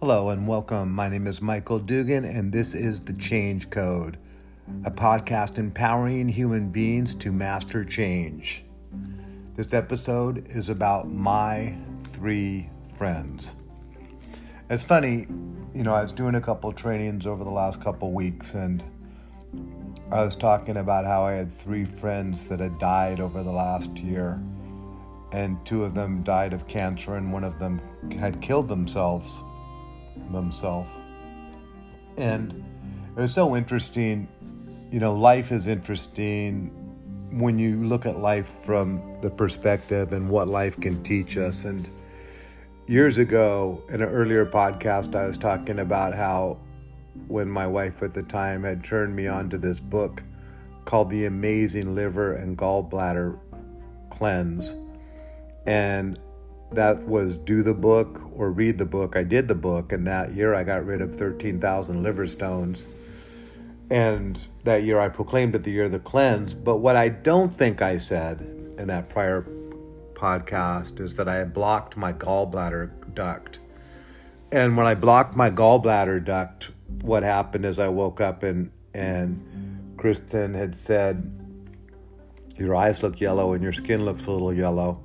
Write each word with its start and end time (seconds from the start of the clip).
Hello 0.00 0.28
and 0.28 0.46
welcome. 0.46 0.92
My 0.92 1.08
name 1.08 1.26
is 1.26 1.42
Michael 1.42 1.80
Dugan, 1.80 2.24
and 2.24 2.52
this 2.52 2.72
is 2.72 3.00
The 3.00 3.14
Change 3.14 3.68
Code, 3.68 4.16
a 4.84 4.92
podcast 4.92 5.58
empowering 5.58 6.28
human 6.28 6.68
beings 6.68 7.16
to 7.16 7.32
master 7.32 7.84
change. 7.84 8.62
This 9.56 9.74
episode 9.74 10.46
is 10.50 10.68
about 10.68 11.10
my 11.10 11.76
three 12.12 12.70
friends. 12.94 13.56
It's 14.70 14.84
funny, 14.84 15.26
you 15.74 15.82
know, 15.82 15.94
I 15.94 16.02
was 16.04 16.12
doing 16.12 16.36
a 16.36 16.40
couple 16.40 16.72
trainings 16.72 17.26
over 17.26 17.42
the 17.42 17.50
last 17.50 17.82
couple 17.82 18.12
weeks, 18.12 18.54
and 18.54 18.84
I 20.12 20.22
was 20.22 20.36
talking 20.36 20.76
about 20.76 21.06
how 21.06 21.24
I 21.24 21.32
had 21.32 21.50
three 21.50 21.84
friends 21.84 22.46
that 22.46 22.60
had 22.60 22.78
died 22.78 23.18
over 23.18 23.42
the 23.42 23.50
last 23.50 23.96
year, 23.96 24.40
and 25.32 25.58
two 25.66 25.82
of 25.82 25.94
them 25.94 26.22
died 26.22 26.52
of 26.52 26.68
cancer, 26.68 27.16
and 27.16 27.32
one 27.32 27.42
of 27.42 27.58
them 27.58 27.80
had 28.16 28.40
killed 28.40 28.68
themselves 28.68 29.42
themselves. 30.30 30.88
And 32.16 32.52
it 33.16 33.20
was 33.20 33.32
so 33.32 33.56
interesting. 33.56 34.28
You 34.90 35.00
know, 35.00 35.14
life 35.14 35.52
is 35.52 35.66
interesting 35.66 36.70
when 37.30 37.58
you 37.58 37.84
look 37.86 38.06
at 38.06 38.20
life 38.20 38.50
from 38.62 39.20
the 39.20 39.30
perspective 39.30 40.12
and 40.12 40.30
what 40.30 40.48
life 40.48 40.78
can 40.80 41.02
teach 41.02 41.36
us. 41.36 41.64
And 41.64 41.88
years 42.86 43.18
ago, 43.18 43.82
in 43.90 44.02
an 44.02 44.08
earlier 44.08 44.46
podcast, 44.46 45.14
I 45.14 45.26
was 45.26 45.36
talking 45.36 45.80
about 45.80 46.14
how 46.14 46.58
when 47.26 47.48
my 47.50 47.66
wife 47.66 48.02
at 48.02 48.14
the 48.14 48.22
time 48.22 48.62
had 48.64 48.82
turned 48.82 49.14
me 49.14 49.26
on 49.26 49.50
to 49.50 49.58
this 49.58 49.80
book 49.80 50.22
called 50.84 51.10
The 51.10 51.26
Amazing 51.26 51.94
Liver 51.94 52.34
and 52.34 52.56
Gallbladder 52.56 53.38
Cleanse. 54.10 54.74
And 55.66 56.18
that 56.72 57.02
was 57.04 57.38
do 57.38 57.62
the 57.62 57.74
book 57.74 58.20
or 58.32 58.50
read 58.50 58.78
the 58.78 58.86
book. 58.86 59.16
I 59.16 59.24
did 59.24 59.48
the 59.48 59.54
book, 59.54 59.92
and 59.92 60.06
that 60.06 60.32
year 60.32 60.54
I 60.54 60.64
got 60.64 60.84
rid 60.84 61.00
of 61.00 61.14
13,000 61.14 62.02
liver 62.02 62.26
stones. 62.26 62.88
And 63.90 64.46
that 64.64 64.82
year 64.82 65.00
I 65.00 65.08
proclaimed 65.08 65.54
it 65.54 65.64
the 65.64 65.70
year 65.70 65.84
of 65.84 65.92
the 65.92 66.00
cleanse. 66.00 66.52
But 66.54 66.78
what 66.78 66.96
I 66.96 67.08
don't 67.08 67.52
think 67.52 67.80
I 67.80 67.96
said 67.96 68.42
in 68.78 68.86
that 68.88 69.08
prior 69.08 69.46
podcast 70.12 71.00
is 71.00 71.16
that 71.16 71.28
I 71.28 71.36
had 71.36 71.54
blocked 71.54 71.96
my 71.96 72.12
gallbladder 72.12 73.14
duct. 73.14 73.60
And 74.52 74.76
when 74.76 74.86
I 74.86 74.94
blocked 74.94 75.36
my 75.36 75.50
gallbladder 75.50 76.24
duct, 76.24 76.70
what 77.02 77.22
happened 77.22 77.64
is 77.64 77.78
I 77.78 77.88
woke 77.88 78.20
up 78.20 78.42
and 78.42 78.70
and 78.94 79.94
Kristen 79.96 80.54
had 80.54 80.74
said, 80.74 81.30
Your 82.56 82.74
eyes 82.74 83.02
look 83.02 83.20
yellow 83.20 83.52
and 83.52 83.62
your 83.62 83.72
skin 83.72 84.04
looks 84.04 84.26
a 84.26 84.30
little 84.30 84.52
yellow 84.52 85.00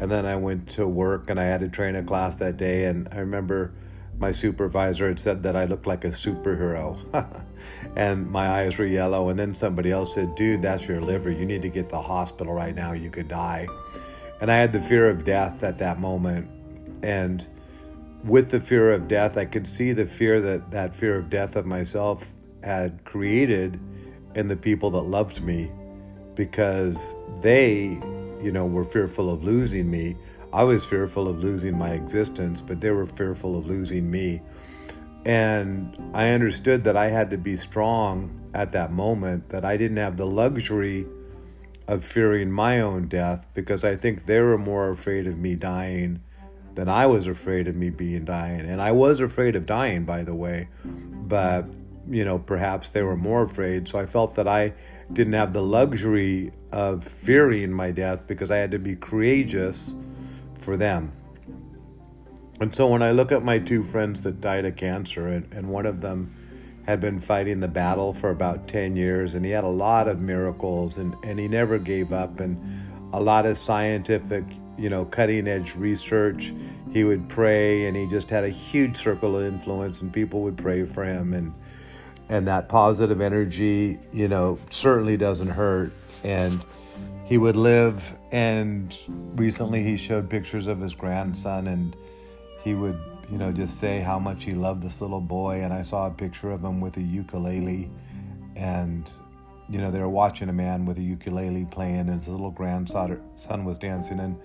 and 0.00 0.10
then 0.10 0.26
I 0.26 0.36
went 0.36 0.68
to 0.70 0.86
work 0.86 1.30
and 1.30 1.40
I 1.40 1.44
had 1.44 1.60
to 1.60 1.68
train 1.68 1.96
a 1.96 2.02
class 2.02 2.36
that 2.36 2.56
day. 2.56 2.84
And 2.84 3.08
I 3.10 3.18
remember 3.18 3.72
my 4.18 4.32
supervisor 4.32 5.08
had 5.08 5.18
said 5.18 5.42
that 5.42 5.56
I 5.56 5.64
looked 5.64 5.86
like 5.86 6.04
a 6.04 6.08
superhero 6.08 6.98
and 7.96 8.30
my 8.30 8.48
eyes 8.48 8.78
were 8.78 8.86
yellow. 8.86 9.28
And 9.28 9.38
then 9.38 9.54
somebody 9.54 9.90
else 9.90 10.14
said, 10.14 10.34
Dude, 10.34 10.62
that's 10.62 10.86
your 10.86 11.00
liver. 11.00 11.30
You 11.30 11.46
need 11.46 11.62
to 11.62 11.68
get 11.68 11.88
to 11.88 11.96
the 11.96 12.02
hospital 12.02 12.52
right 12.52 12.74
now. 12.74 12.92
You 12.92 13.10
could 13.10 13.28
die. 13.28 13.66
And 14.40 14.50
I 14.50 14.56
had 14.56 14.72
the 14.72 14.82
fear 14.82 15.08
of 15.10 15.24
death 15.24 15.64
at 15.64 15.78
that 15.78 15.98
moment. 15.98 16.48
And 17.02 17.44
with 18.24 18.50
the 18.50 18.60
fear 18.60 18.92
of 18.92 19.08
death, 19.08 19.36
I 19.36 19.44
could 19.44 19.66
see 19.66 19.92
the 19.92 20.06
fear 20.06 20.40
that 20.40 20.70
that 20.70 20.94
fear 20.94 21.16
of 21.16 21.28
death 21.28 21.56
of 21.56 21.66
myself 21.66 22.24
had 22.62 23.04
created 23.04 23.80
in 24.34 24.46
the 24.46 24.56
people 24.56 24.90
that 24.90 25.02
loved 25.02 25.42
me 25.42 25.70
because 26.34 27.16
they 27.40 28.00
you 28.42 28.52
know, 28.52 28.66
were 28.66 28.84
fearful 28.84 29.30
of 29.30 29.44
losing 29.44 29.90
me. 29.90 30.16
I 30.52 30.64
was 30.64 30.84
fearful 30.84 31.28
of 31.28 31.38
losing 31.38 31.76
my 31.76 31.92
existence, 31.92 32.60
but 32.60 32.80
they 32.80 32.90
were 32.90 33.06
fearful 33.06 33.56
of 33.56 33.66
losing 33.66 34.10
me. 34.10 34.40
And 35.24 35.96
I 36.14 36.30
understood 36.30 36.84
that 36.84 36.96
I 36.96 37.08
had 37.08 37.30
to 37.30 37.38
be 37.38 37.56
strong 37.56 38.30
at 38.54 38.72
that 38.72 38.92
moment, 38.92 39.48
that 39.50 39.64
I 39.64 39.76
didn't 39.76 39.98
have 39.98 40.16
the 40.16 40.26
luxury 40.26 41.06
of 41.86 42.04
fearing 42.04 42.50
my 42.50 42.80
own 42.80 43.08
death 43.08 43.46
because 43.54 43.84
I 43.84 43.96
think 43.96 44.26
they 44.26 44.40
were 44.40 44.58
more 44.58 44.90
afraid 44.90 45.26
of 45.26 45.38
me 45.38 45.54
dying 45.54 46.20
than 46.74 46.88
I 46.88 47.06
was 47.06 47.26
afraid 47.26 47.66
of 47.66 47.76
me 47.76 47.90
being 47.90 48.24
dying. 48.24 48.60
And 48.60 48.80
I 48.80 48.92
was 48.92 49.20
afraid 49.20 49.56
of 49.56 49.66
dying, 49.66 50.04
by 50.04 50.22
the 50.22 50.34
way, 50.34 50.68
but 50.84 51.66
you 52.10 52.24
know, 52.24 52.38
perhaps 52.38 52.88
they 52.90 53.02
were 53.02 53.16
more 53.16 53.42
afraid. 53.42 53.88
So 53.88 53.98
I 53.98 54.06
felt 54.06 54.34
that 54.36 54.48
I 54.48 54.72
didn't 55.12 55.32
have 55.32 55.52
the 55.52 55.62
luxury 55.62 56.50
of 56.72 57.04
fearing 57.04 57.72
my 57.72 57.90
death 57.90 58.26
because 58.26 58.50
I 58.50 58.56
had 58.56 58.72
to 58.72 58.78
be 58.78 58.94
courageous 58.96 59.94
for 60.58 60.76
them. 60.76 61.12
And 62.60 62.74
so 62.74 62.88
when 62.88 63.02
I 63.02 63.12
look 63.12 63.30
at 63.32 63.44
my 63.44 63.58
two 63.58 63.82
friends 63.82 64.22
that 64.24 64.40
died 64.40 64.64
of 64.64 64.76
cancer, 64.76 65.28
and, 65.28 65.52
and 65.54 65.68
one 65.68 65.86
of 65.86 66.00
them 66.00 66.34
had 66.86 67.00
been 67.00 67.20
fighting 67.20 67.60
the 67.60 67.68
battle 67.68 68.12
for 68.12 68.30
about 68.30 68.66
10 68.66 68.96
years, 68.96 69.34
and 69.34 69.44
he 69.44 69.50
had 69.50 69.64
a 69.64 69.68
lot 69.68 70.08
of 70.08 70.20
miracles, 70.20 70.98
and, 70.98 71.14
and 71.22 71.38
he 71.38 71.46
never 71.46 71.78
gave 71.78 72.12
up, 72.12 72.40
and 72.40 72.58
a 73.12 73.20
lot 73.20 73.46
of 73.46 73.56
scientific, 73.56 74.44
you 74.76 74.90
know, 74.90 75.04
cutting 75.04 75.46
edge 75.46 75.76
research. 75.76 76.52
He 76.92 77.04
would 77.04 77.28
pray, 77.28 77.86
and 77.86 77.96
he 77.96 78.06
just 78.06 78.28
had 78.28 78.44
a 78.44 78.48
huge 78.48 78.96
circle 78.96 79.36
of 79.36 79.44
influence, 79.44 80.02
and 80.02 80.12
people 80.12 80.42
would 80.42 80.56
pray 80.56 80.84
for 80.84 81.04
him. 81.04 81.34
And 81.34 81.54
and 82.28 82.46
that 82.46 82.68
positive 82.68 83.20
energy, 83.20 83.98
you 84.12 84.28
know, 84.28 84.58
certainly 84.70 85.16
doesn't 85.16 85.48
hurt. 85.48 85.92
And 86.24 86.62
he 87.24 87.38
would 87.38 87.56
live. 87.56 88.14
And 88.32 88.96
recently, 89.36 89.82
he 89.82 89.96
showed 89.96 90.28
pictures 90.28 90.66
of 90.66 90.80
his 90.80 90.94
grandson, 90.94 91.68
and 91.68 91.96
he 92.62 92.74
would, 92.74 92.98
you 93.30 93.38
know, 93.38 93.52
just 93.52 93.78
say 93.78 94.00
how 94.00 94.18
much 94.18 94.44
he 94.44 94.52
loved 94.52 94.82
this 94.82 95.00
little 95.00 95.20
boy. 95.20 95.62
And 95.62 95.72
I 95.72 95.82
saw 95.82 96.06
a 96.06 96.10
picture 96.10 96.50
of 96.50 96.62
him 96.62 96.80
with 96.80 96.96
a 96.96 97.02
ukulele, 97.02 97.90
and 98.56 99.10
you 99.70 99.78
know, 99.80 99.90
they 99.90 100.00
were 100.00 100.08
watching 100.08 100.48
a 100.48 100.52
man 100.52 100.86
with 100.86 100.98
a 100.98 101.02
ukulele 101.02 101.66
playing, 101.66 102.08
and 102.08 102.18
his 102.18 102.28
little 102.28 102.50
grandson 102.50 103.20
was 103.64 103.78
dancing. 103.78 104.18
And 104.20 104.38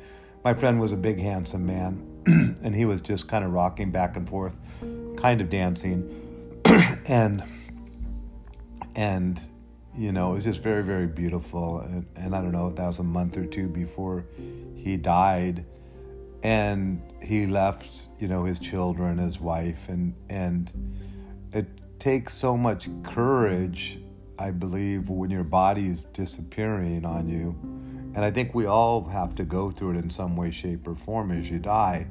my 0.43 0.53
friend 0.53 0.79
was 0.79 0.91
a 0.91 0.97
big, 0.97 1.19
handsome 1.19 1.65
man, 1.65 2.05
and 2.61 2.75
he 2.75 2.85
was 2.85 3.01
just 3.01 3.29
kind 3.29 3.45
of 3.45 3.51
rocking 3.51 3.91
back 3.91 4.17
and 4.17 4.27
forth, 4.27 4.55
kind 5.15 5.39
of 5.39 5.49
dancing. 5.49 6.61
and 7.05 7.43
and 8.95 9.47
you 9.95 10.11
know 10.11 10.31
it 10.31 10.35
was 10.35 10.43
just 10.43 10.61
very 10.61 10.83
very 10.83 11.07
beautiful. 11.07 11.79
And, 11.79 12.05
and, 12.15 12.35
i 12.35 12.41
don't 12.41 12.51
know 12.51 12.67
if 12.67 12.75
that 12.75 12.87
was 12.87 12.99
a 12.99 13.03
month 13.03 13.37
or 13.37 13.45
two 13.45 13.67
before 13.67 14.25
he 14.75 14.97
died. 14.97 15.65
And 16.43 17.01
he 17.21 17.45
left 17.45 18.07
you 18.19 18.27
know 18.27 18.43
his 18.43 18.59
children 18.59 19.17
his 19.17 19.39
wife 19.39 19.87
and 19.87 20.13
and 20.29 20.71
it 21.53 21.67
takes 21.99 22.33
so 22.33 22.57
much 22.57 22.89
courage 23.03 23.99
i 24.37 24.51
believe 24.51 25.07
when 25.07 25.29
your 25.29 25.45
body 25.45 25.87
is 25.87 26.03
disappearing 26.03 27.05
on 27.05 27.29
you. 27.29 27.55
And 28.15 28.25
i 28.25 28.31
think 28.31 28.53
we 28.53 28.65
all 28.65 29.05
have 29.05 29.35
to 29.35 29.45
go 29.45 29.71
through 29.71 29.91
it 29.91 29.97
in 30.03 30.09
some 30.09 30.35
way 30.35 30.51
shape 30.51 30.87
or 30.87 30.95
form 30.95 31.31
as 31.31 31.49
you 31.49 31.59
die. 31.59 32.07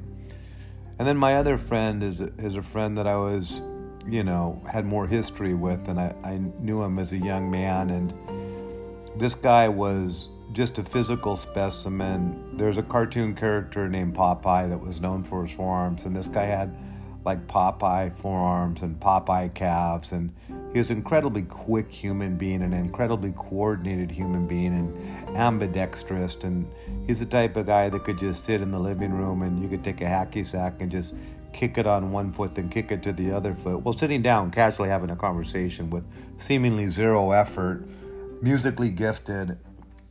And 0.97 1.07
then 1.07 1.17
my 1.17 1.35
other 1.35 1.57
friend 1.57 2.03
is 2.03 2.21
is 2.21 2.55
a 2.55 2.63
friend 2.63 2.97
that 2.97 3.07
i 3.07 3.15
was 3.15 3.61
you 4.07 4.23
know, 4.23 4.61
had 4.69 4.85
more 4.85 5.07
history 5.07 5.53
with, 5.53 5.87
and 5.87 5.99
I, 5.99 6.15
I 6.23 6.37
knew 6.59 6.81
him 6.83 6.99
as 6.99 7.11
a 7.11 7.17
young 7.17 7.49
man. 7.49 7.89
And 7.89 8.13
this 9.19 9.35
guy 9.35 9.67
was 9.67 10.29
just 10.51 10.77
a 10.77 10.83
physical 10.83 11.35
specimen. 11.35 12.57
There's 12.57 12.77
a 12.77 12.83
cartoon 12.83 13.35
character 13.35 13.89
named 13.89 14.15
Popeye 14.15 14.69
that 14.69 14.79
was 14.79 15.01
known 15.01 15.23
for 15.23 15.43
his 15.43 15.55
forearms, 15.55 16.05
and 16.05 16.15
this 16.15 16.27
guy 16.27 16.45
had 16.45 16.75
like 17.25 17.47
Popeye 17.47 18.15
forearms 18.17 18.81
and 18.81 18.99
Popeye 18.99 19.53
calves, 19.53 20.11
and 20.11 20.33
he 20.73 20.79
was 20.79 20.89
an 20.89 20.97
incredibly 20.97 21.43
quick 21.43 21.89
human 21.89 22.35
being, 22.35 22.61
an 22.61 22.73
incredibly 22.73 23.31
coordinated 23.31 24.11
human 24.11 24.45
being, 24.45 24.73
and 24.73 25.37
ambidextrous. 25.37 26.35
And 26.43 26.67
he's 27.07 27.19
the 27.19 27.25
type 27.25 27.55
of 27.55 27.65
guy 27.65 27.89
that 27.89 28.03
could 28.03 28.19
just 28.19 28.43
sit 28.43 28.61
in 28.61 28.71
the 28.71 28.79
living 28.79 29.13
room, 29.13 29.41
and 29.41 29.61
you 29.61 29.69
could 29.69 29.83
take 29.83 30.01
a 30.01 30.05
hacky 30.05 30.45
sack 30.45 30.81
and 30.81 30.91
just 30.91 31.13
kick 31.53 31.77
it 31.77 31.87
on 31.87 32.11
one 32.11 32.31
foot, 32.33 32.55
then 32.55 32.69
kick 32.69 32.91
it 32.91 33.03
to 33.03 33.13
the 33.13 33.31
other 33.31 33.53
foot, 33.53 33.81
while 33.81 33.93
sitting 33.93 34.21
down, 34.21 34.51
casually 34.51 34.89
having 34.89 35.09
a 35.09 35.15
conversation 35.15 35.89
with 35.89 36.03
seemingly 36.39 36.87
zero 36.87 37.31
effort, 37.31 37.87
musically 38.41 38.89
gifted, 38.89 39.57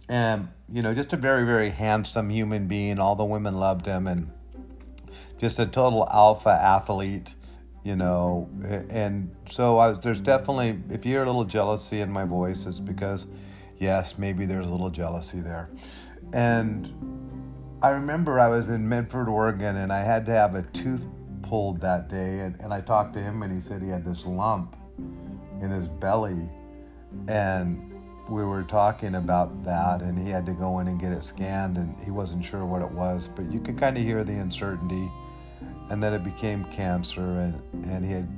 and 0.08 0.48
you 0.72 0.80
know, 0.80 0.94
just 0.94 1.12
a 1.12 1.16
very, 1.16 1.44
very 1.44 1.68
handsome 1.70 2.30
human 2.30 2.66
being. 2.66 2.98
All 2.98 3.14
the 3.14 3.24
women 3.24 3.58
loved 3.58 3.84
him, 3.84 4.06
and 4.06 4.30
just 5.38 5.58
a 5.58 5.66
total 5.66 6.08
alpha 6.10 6.50
athlete, 6.50 7.34
you 7.84 7.96
know. 7.96 8.48
And 8.88 9.34
so 9.50 9.76
I 9.78 9.90
was, 9.90 10.00
there's 10.00 10.20
definitely, 10.20 10.80
if 10.90 11.04
you 11.04 11.12
hear 11.12 11.24
a 11.24 11.26
little 11.26 11.44
jealousy 11.44 12.00
in 12.00 12.10
my 12.10 12.24
voice, 12.24 12.64
it's 12.64 12.80
because, 12.80 13.26
yes, 13.78 14.16
maybe 14.16 14.46
there's 14.46 14.66
a 14.66 14.70
little 14.70 14.90
jealousy 14.90 15.40
there. 15.40 15.68
And 16.32 16.88
I 17.82 17.90
remember 17.90 18.40
I 18.40 18.48
was 18.48 18.68
in 18.70 18.88
Medford, 18.88 19.28
Oregon, 19.28 19.76
and 19.76 19.92
I 19.92 20.02
had 20.04 20.24
to 20.26 20.32
have 20.32 20.54
a 20.54 20.62
tooth 20.62 21.04
pulled 21.52 21.82
that 21.82 22.08
day, 22.08 22.38
and, 22.38 22.58
and 22.62 22.72
I 22.72 22.80
talked 22.80 23.12
to 23.12 23.20
him, 23.20 23.42
and 23.42 23.52
he 23.52 23.60
said 23.60 23.82
he 23.82 23.88
had 23.90 24.06
this 24.06 24.24
lump 24.24 24.74
in 25.60 25.70
his 25.70 25.86
belly, 25.86 26.48
and 27.28 27.92
we 28.26 28.42
were 28.42 28.62
talking 28.62 29.16
about 29.16 29.62
that, 29.62 30.00
and 30.00 30.18
he 30.18 30.30
had 30.30 30.46
to 30.46 30.54
go 30.54 30.78
in 30.78 30.88
and 30.88 30.98
get 30.98 31.12
it 31.12 31.22
scanned, 31.22 31.76
and 31.76 31.94
he 32.02 32.10
wasn't 32.10 32.42
sure 32.42 32.64
what 32.64 32.80
it 32.80 32.90
was, 32.90 33.28
but 33.36 33.52
you 33.52 33.60
could 33.60 33.76
kind 33.76 33.98
of 33.98 34.02
hear 34.02 34.24
the 34.24 34.32
uncertainty. 34.32 35.10
and 35.90 36.02
then 36.02 36.14
it 36.14 36.24
became 36.24 36.64
cancer, 36.72 37.20
and, 37.20 37.60
and 37.84 38.02
he 38.02 38.12
had 38.12 38.28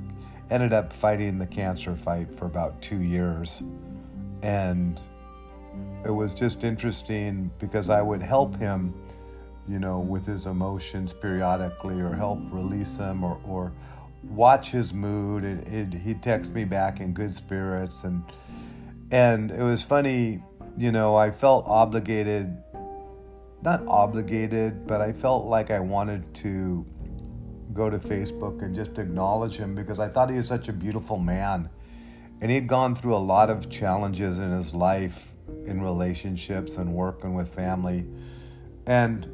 ended 0.49 0.73
up 0.73 0.91
fighting 0.91 1.39
the 1.39 1.47
cancer 1.47 1.95
fight 1.95 2.29
for 2.37 2.47
about 2.47 2.81
two 2.81 3.01
years. 3.01 3.63
And 4.41 4.99
it 6.03 6.11
was 6.11 6.33
just 6.33 6.65
interesting 6.65 7.49
because 7.59 7.89
I 7.89 8.01
would 8.01 8.21
help 8.21 8.57
him, 8.57 8.93
you 9.67 9.79
know, 9.79 9.99
with 9.99 10.25
his 10.25 10.45
emotions 10.45 11.13
periodically 11.13 11.99
or 11.99 12.13
help 12.13 12.39
release 12.51 12.95
them 12.95 13.23
or, 13.23 13.39
or 13.45 13.71
watch 14.23 14.71
his 14.71 14.93
mood. 14.93 15.43
And 15.43 15.93
it, 15.93 15.97
he'd 15.99 16.21
text 16.21 16.53
me 16.53 16.65
back 16.65 16.99
in 16.99 17.13
good 17.13 17.33
spirits. 17.33 18.03
And, 18.03 18.23
and 19.11 19.51
it 19.51 19.63
was 19.63 19.81
funny, 19.81 20.43
you 20.77 20.91
know, 20.91 21.15
I 21.15 21.31
felt 21.31 21.65
obligated, 21.67 22.55
not 23.61 23.85
obligated, 23.87 24.85
but 24.85 25.01
I 25.01 25.13
felt 25.13 25.45
like 25.45 25.71
I 25.71 25.79
wanted 25.79 26.33
to 26.35 26.85
go 27.73 27.89
to 27.89 27.97
Facebook 27.97 28.61
and 28.61 28.75
just 28.75 28.97
acknowledge 28.99 29.57
him 29.57 29.75
because 29.75 29.99
I 29.99 30.07
thought 30.07 30.29
he 30.29 30.37
was 30.37 30.47
such 30.47 30.69
a 30.69 30.73
beautiful 30.73 31.17
man. 31.17 31.69
And 32.41 32.51
he'd 32.51 32.67
gone 32.67 32.95
through 32.95 33.15
a 33.15 33.17
lot 33.17 33.49
of 33.49 33.69
challenges 33.69 34.39
in 34.39 34.51
his 34.51 34.73
life, 34.73 35.33
in 35.65 35.81
relationships 35.81 36.75
and 36.77 36.93
working 36.93 37.33
with 37.33 37.53
family. 37.53 38.05
And 38.85 39.27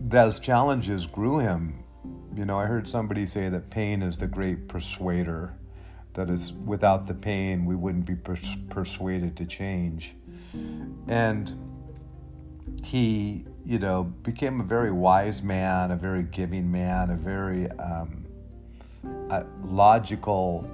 those 0.00 0.40
challenges 0.40 1.06
grew 1.06 1.38
him. 1.38 1.82
You 2.34 2.44
know, 2.44 2.58
I 2.58 2.66
heard 2.66 2.86
somebody 2.86 3.26
say 3.26 3.48
that 3.48 3.70
pain 3.70 4.02
is 4.02 4.18
the 4.18 4.26
great 4.26 4.68
persuader. 4.68 5.54
That 6.14 6.30
is, 6.30 6.52
without 6.52 7.06
the 7.06 7.14
pain, 7.14 7.66
we 7.66 7.74
wouldn't 7.74 8.06
be 8.06 8.14
pers- 8.14 8.56
persuaded 8.70 9.36
to 9.36 9.44
change. 9.44 10.14
And 11.08 11.52
he 12.82 13.44
you 13.66 13.80
know, 13.80 14.04
became 14.04 14.60
a 14.60 14.64
very 14.64 14.92
wise 14.92 15.42
man, 15.42 15.90
a 15.90 15.96
very 15.96 16.22
giving 16.22 16.70
man, 16.70 17.10
a 17.10 17.16
very 17.16 17.68
um, 17.72 18.24
a 19.28 19.44
logical 19.64 20.68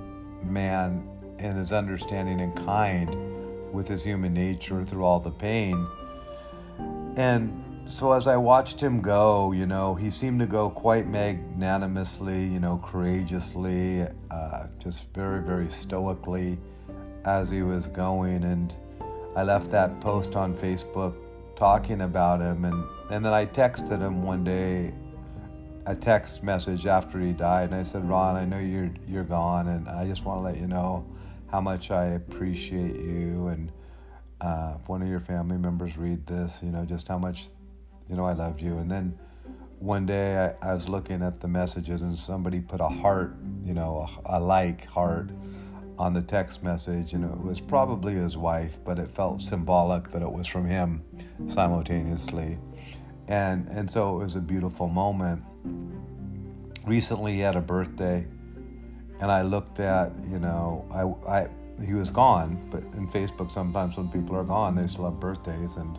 man 0.45 1.09
in 1.39 1.57
his 1.57 1.73
understanding 1.73 2.43
and 2.43 2.55
kind 2.67 3.73
with 3.73 3.89
his 3.89 4.03
human 4.03 4.35
nature 4.35 4.85
through 4.85 5.05
all 5.05 5.21
the 5.21 5.31
pain. 5.31 5.87
And 7.17 7.65
so 7.93 8.13
as 8.13 8.27
I 8.27 8.39
watched 8.39 8.81
him 8.81 9.03
go, 9.03 9.53
you 9.53 9.67
know, 9.67 9.95
he 9.95 10.11
seemed 10.11 10.41
to 10.41 10.47
go 10.47 10.71
quite 10.71 11.07
magnanimously, 11.07 12.43
you 12.43 12.59
know, 12.59 12.83
courageously, 12.83 14.07
uh, 14.31 14.67
just 14.79 15.13
very, 15.13 15.43
very 15.43 15.69
stoically 15.69 16.57
as 17.27 17.51
he 17.51 17.61
was 17.61 17.89
going. 17.89 18.45
And 18.45 18.75
I 19.37 19.43
left 19.43 19.71
that 19.73 20.01
post 20.01 20.37
on 20.37 20.57
Facebook 20.57 21.15
talking 21.55 22.01
about 22.01 22.41
him. 22.41 22.65
And 22.65 22.83
and 23.11 23.23
then 23.23 23.35
I 23.35 23.45
texted 23.45 24.01
him 24.01 24.23
one 24.23 24.43
day 24.43 24.95
a 25.85 25.95
text 25.95 26.43
message 26.43 26.87
after 26.87 27.21
he 27.21 27.33
died. 27.33 27.73
And 27.73 27.75
I 27.75 27.83
said 27.83 28.09
Ron 28.09 28.37
I 28.37 28.47
know 28.47 28.59
you're 28.59 28.91
you're 29.07 29.23
gone 29.23 29.69
and 29.69 29.87
I 29.87 30.07
just 30.07 30.25
want 30.25 30.39
to 30.39 30.43
let 30.43 30.57
you 30.57 30.67
know 30.67 31.05
how 31.51 31.61
much 31.61 31.91
I 31.91 32.07
appreciate 32.07 32.97
you. 32.97 33.49
And 33.49 33.71
uh, 34.41 34.77
if 34.81 34.89
one 34.89 35.03
of 35.03 35.09
your 35.09 35.21
family 35.21 35.59
members 35.59 35.99
read 35.99 36.27
this 36.27 36.59
you 36.63 36.71
know 36.71 36.85
just 36.85 37.07
how 37.07 37.19
much 37.19 37.51
you 38.13 38.17
know 38.17 38.27
I 38.27 38.35
loved 38.35 38.61
you 38.61 38.79
and 38.79 38.89
then 38.89 39.19
one 39.81 40.07
day 40.07 40.55
I, 40.63 40.71
I 40.71 40.75
was 40.75 40.89
looking 40.89 41.23
at 41.23 41.41
the 41.41 41.49
messages 41.49 42.03
and 42.03 42.17
somebody 42.17 42.61
put 42.61 42.81
a 42.81 42.89
heart 42.89 43.35
you 43.65 43.75
know 43.75 44.09
a, 44.27 44.39
a 44.39 44.41
like 44.41 44.87
heart 44.87 45.31
on 45.99 46.13
the 46.13 46.23
text 46.23 46.63
message, 46.63 47.15
and 47.15 47.25
it 47.25 47.41
was 47.41 47.61
probably 47.61 48.15
his 48.15 48.37
wife, 48.37 48.79
but 48.85 48.99
it 48.99 49.11
felt 49.11 49.43
symbolic 49.43 50.09
that 50.11 50.23
it 50.23 50.31
was 50.31 50.47
from 50.47 50.67
him 50.67 51.03
simultaneously. 51.47 52.59
And, 53.29 53.69
and 53.69 53.91
so 53.91 54.21
it 54.21 54.25
was 54.25 54.37
a 54.37 54.41
beautiful 54.41 54.89
moment. 54.89 55.43
Recently, 56.87 57.35
he 57.35 57.41
had 57.41 57.57
a 57.57 57.61
birthday, 57.61 58.27
and 59.21 59.31
I 59.31 59.43
looked 59.43 59.79
at, 59.81 60.13
you 60.29 60.39
know, 60.39 60.85
I, 60.91 61.43
I, 61.43 61.49
he 61.85 61.95
was 61.95 62.11
gone, 62.11 62.69
but 62.71 62.83
in 62.99 63.07
Facebook, 63.07 63.51
sometimes 63.51 63.97
when 63.97 64.09
people 64.09 64.37
are 64.37 64.45
gone, 64.45 64.75
they 64.75 64.87
still 64.89 65.05
have 65.05 65.21
birthdays. 65.21 65.77
And 65.77 65.99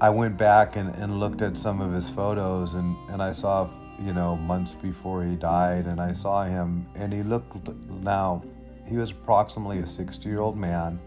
I 0.00 0.10
went 0.10 0.36
back 0.36 0.76
and, 0.76 0.94
and 0.94 1.18
looked 1.18 1.42
at 1.42 1.58
some 1.58 1.80
of 1.80 1.92
his 1.92 2.08
photos, 2.08 2.74
and, 2.74 2.96
and 3.10 3.22
I 3.22 3.32
saw, 3.32 3.68
you 4.00 4.12
know, 4.12 4.36
months 4.36 4.74
before 4.74 5.24
he 5.24 5.34
died, 5.34 5.86
and 5.86 6.00
I 6.00 6.12
saw 6.12 6.44
him, 6.44 6.86
and 6.94 7.12
he 7.12 7.22
looked 7.22 7.68
now 8.02 8.42
he 8.88 8.96
was 8.96 9.10
approximately 9.10 9.78
a 9.78 9.86
60 9.86 10.28
year 10.28 10.40
old 10.40 10.56
man, 10.56 10.98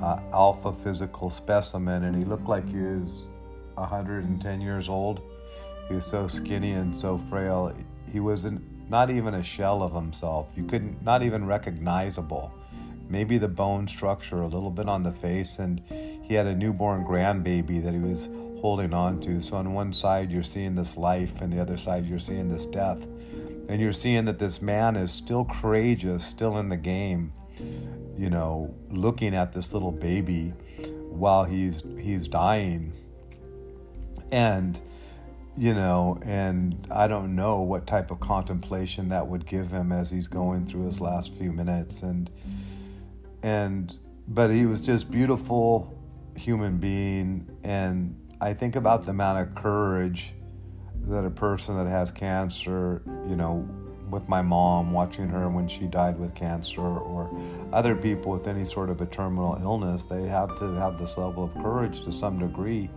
uh, 0.00 0.20
alpha 0.32 0.72
physical 0.72 1.30
specimen, 1.30 2.04
and 2.04 2.16
he 2.16 2.24
looked 2.24 2.48
like 2.48 2.68
he 2.68 2.78
was 2.78 3.22
110 3.74 4.60
years 4.60 4.88
old. 4.88 5.20
He 5.88 5.94
was 5.94 6.06
so 6.06 6.26
skinny 6.26 6.72
and 6.72 6.94
so 6.94 7.18
frail. 7.30 7.72
He 8.10 8.20
was 8.20 8.44
not 8.44 8.60
not 8.88 9.10
even 9.10 9.34
a 9.34 9.42
shell 9.42 9.82
of 9.82 9.92
himself. 9.94 10.50
You 10.56 10.64
couldn't, 10.64 11.02
not 11.02 11.22
even 11.22 11.44
recognizable. 11.46 12.50
Maybe 13.10 13.36
the 13.36 13.48
bone 13.48 13.86
structure, 13.86 14.40
a 14.40 14.46
little 14.46 14.70
bit 14.70 14.88
on 14.88 15.02
the 15.02 15.12
face, 15.12 15.58
and 15.58 15.82
he 16.28 16.34
had 16.34 16.46
a 16.46 16.54
newborn 16.54 17.04
grandbaby 17.04 17.82
that 17.82 17.92
he 17.94 18.00
was 18.00 18.28
holding 18.60 18.92
on 18.92 19.20
to. 19.20 19.40
So 19.40 19.56
on 19.56 19.72
one 19.72 19.92
side 19.92 20.30
you're 20.30 20.42
seeing 20.42 20.74
this 20.74 20.96
life, 20.96 21.40
and 21.40 21.52
the 21.52 21.60
other 21.60 21.76
side 21.76 22.06
you're 22.06 22.18
seeing 22.18 22.48
this 22.48 22.66
death 22.66 23.04
and 23.68 23.82
you're 23.82 23.92
seeing 23.92 24.24
that 24.24 24.38
this 24.38 24.62
man 24.62 24.96
is 24.96 25.12
still 25.12 25.44
courageous, 25.44 26.24
still 26.24 26.56
in 26.58 26.70
the 26.70 26.76
game, 26.76 27.32
you 28.16 28.30
know, 28.30 28.74
looking 28.90 29.34
at 29.34 29.52
this 29.52 29.74
little 29.74 29.92
baby 29.92 30.54
while 31.10 31.44
he's 31.44 31.82
he's 32.00 32.26
dying. 32.26 32.92
And 34.32 34.80
you 35.56 35.74
know, 35.74 36.18
and 36.22 36.86
I 36.90 37.08
don't 37.08 37.34
know 37.34 37.60
what 37.60 37.86
type 37.86 38.10
of 38.10 38.20
contemplation 38.20 39.08
that 39.10 39.26
would 39.26 39.44
give 39.44 39.70
him 39.70 39.92
as 39.92 40.08
he's 40.08 40.28
going 40.28 40.64
through 40.64 40.86
his 40.86 41.00
last 41.00 41.34
few 41.34 41.52
minutes 41.52 42.02
and 42.02 42.30
and 43.42 43.96
but 44.28 44.50
he 44.50 44.66
was 44.66 44.80
just 44.80 45.10
beautiful 45.10 45.97
human 46.38 46.78
being 46.78 47.46
and 47.64 48.14
I 48.40 48.54
think 48.54 48.76
about 48.76 49.04
the 49.04 49.10
amount 49.10 49.48
of 49.48 49.54
courage 49.56 50.32
that 51.08 51.24
a 51.24 51.30
person 51.30 51.76
that 51.76 51.90
has 51.90 52.12
cancer, 52.12 53.02
you 53.28 53.34
know, 53.34 53.68
with 54.10 54.28
my 54.28 54.42
mom, 54.42 54.92
watching 54.92 55.28
her 55.28 55.48
when 55.48 55.68
she 55.68 55.86
died 55.86 56.18
with 56.18 56.34
cancer, 56.34 56.80
or 56.80 57.28
other 57.72 57.94
people 57.94 58.32
with 58.32 58.46
any 58.46 58.64
sort 58.64 58.90
of 58.90 59.00
a 59.00 59.06
terminal 59.06 59.58
illness, 59.60 60.04
they 60.04 60.26
have 60.26 60.58
to 60.60 60.72
have 60.74 60.98
this 60.98 61.18
level 61.18 61.44
of 61.44 61.54
courage 61.54 62.02
to 62.04 62.12
some 62.12 62.38
degree 62.38 62.88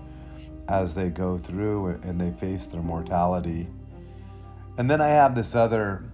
as 0.70 0.94
they 0.94 1.10
go 1.10 1.38
through 1.38 2.00
and 2.04 2.22
they 2.22 2.32
face 2.40 2.68
their 2.68 2.82
mortality. 2.82 3.68
And 4.78 4.90
then 4.90 5.02
I 5.02 5.08
have 5.08 5.36
this 5.36 5.56
other 5.56 6.06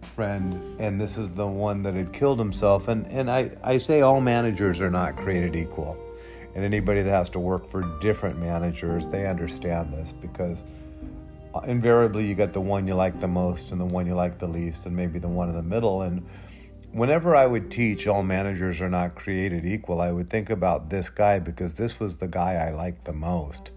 friend, 0.00 0.80
and 0.80 1.00
this 1.00 1.18
is 1.18 1.30
the 1.30 1.46
one 1.46 1.82
that 1.84 1.94
had 1.94 2.12
killed 2.12 2.38
himself. 2.38 2.88
And, 2.88 3.06
and 3.06 3.30
I, 3.30 3.50
I 3.62 3.78
say 3.78 4.00
all 4.00 4.20
managers 4.20 4.80
are 4.80 4.90
not 4.90 5.16
created 5.16 5.54
equal. 5.54 5.96
And 6.54 6.64
anybody 6.64 7.02
that 7.02 7.10
has 7.10 7.28
to 7.30 7.38
work 7.38 7.68
for 7.68 7.82
different 8.00 8.38
managers, 8.38 9.08
they 9.08 9.26
understand 9.26 9.92
this 9.92 10.12
because 10.12 10.62
uh, 11.54 11.60
invariably 11.60 12.26
you 12.26 12.34
get 12.34 12.52
the 12.52 12.60
one 12.60 12.86
you 12.86 12.94
like 12.94 13.20
the 13.20 13.28
most 13.28 13.70
and 13.70 13.80
the 13.80 13.86
one 13.86 14.06
you 14.06 14.14
like 14.14 14.38
the 14.38 14.46
least 14.46 14.86
and 14.86 14.94
maybe 14.94 15.18
the 15.18 15.28
one 15.28 15.48
in 15.48 15.56
the 15.56 15.62
middle. 15.62 16.02
And 16.02 16.26
whenever 16.92 17.34
i 17.34 17.46
would 17.46 17.70
teach 17.70 18.06
all 18.06 18.22
managers 18.22 18.80
are 18.82 18.88
not 18.88 19.14
created 19.14 19.64
equal 19.64 20.02
i 20.02 20.12
would 20.12 20.28
think 20.28 20.50
about 20.50 20.90
this 20.90 21.08
guy 21.08 21.38
because 21.38 21.72
this 21.72 21.98
was 21.98 22.18
the 22.18 22.28
guy 22.28 22.54
i 22.54 22.70
liked 22.70 23.04
the 23.04 23.12
most. 23.12 23.72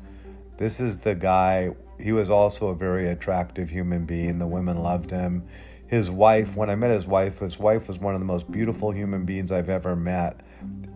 This 0.57 0.79
is 0.79 0.97
the 0.97 1.15
guy 1.15 1.71
he 1.99 2.11
was 2.11 2.29
also 2.29 2.67
a 2.67 2.75
very 2.75 3.09
attractive 3.09 3.69
human 3.69 4.05
being 4.05 4.37
the 4.37 4.47
women 4.47 4.77
loved 4.77 5.11
him. 5.11 5.47
His 5.87 6.09
wife 6.09 6.55
when 6.55 6.69
i 6.69 6.75
met 6.75 6.91
his 6.91 7.07
wife 7.07 7.39
his 7.39 7.57
wife 7.57 7.87
was 7.87 7.99
one 7.99 8.15
of 8.15 8.19
the 8.19 8.25
most 8.25 8.51
beautiful 8.51 8.91
human 8.91 9.23
beings 9.25 9.51
i've 9.51 9.69
ever 9.69 9.95
met 9.95 10.41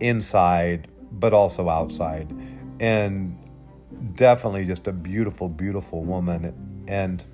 inside 0.00 0.88
but 1.12 1.32
also 1.32 1.68
outside 1.68 2.32
and 2.78 3.36
definitely 4.14 4.64
just 4.64 4.86
a 4.86 4.92
beautiful 4.92 5.48
beautiful 5.48 6.04
woman 6.04 6.84
and 6.88 7.24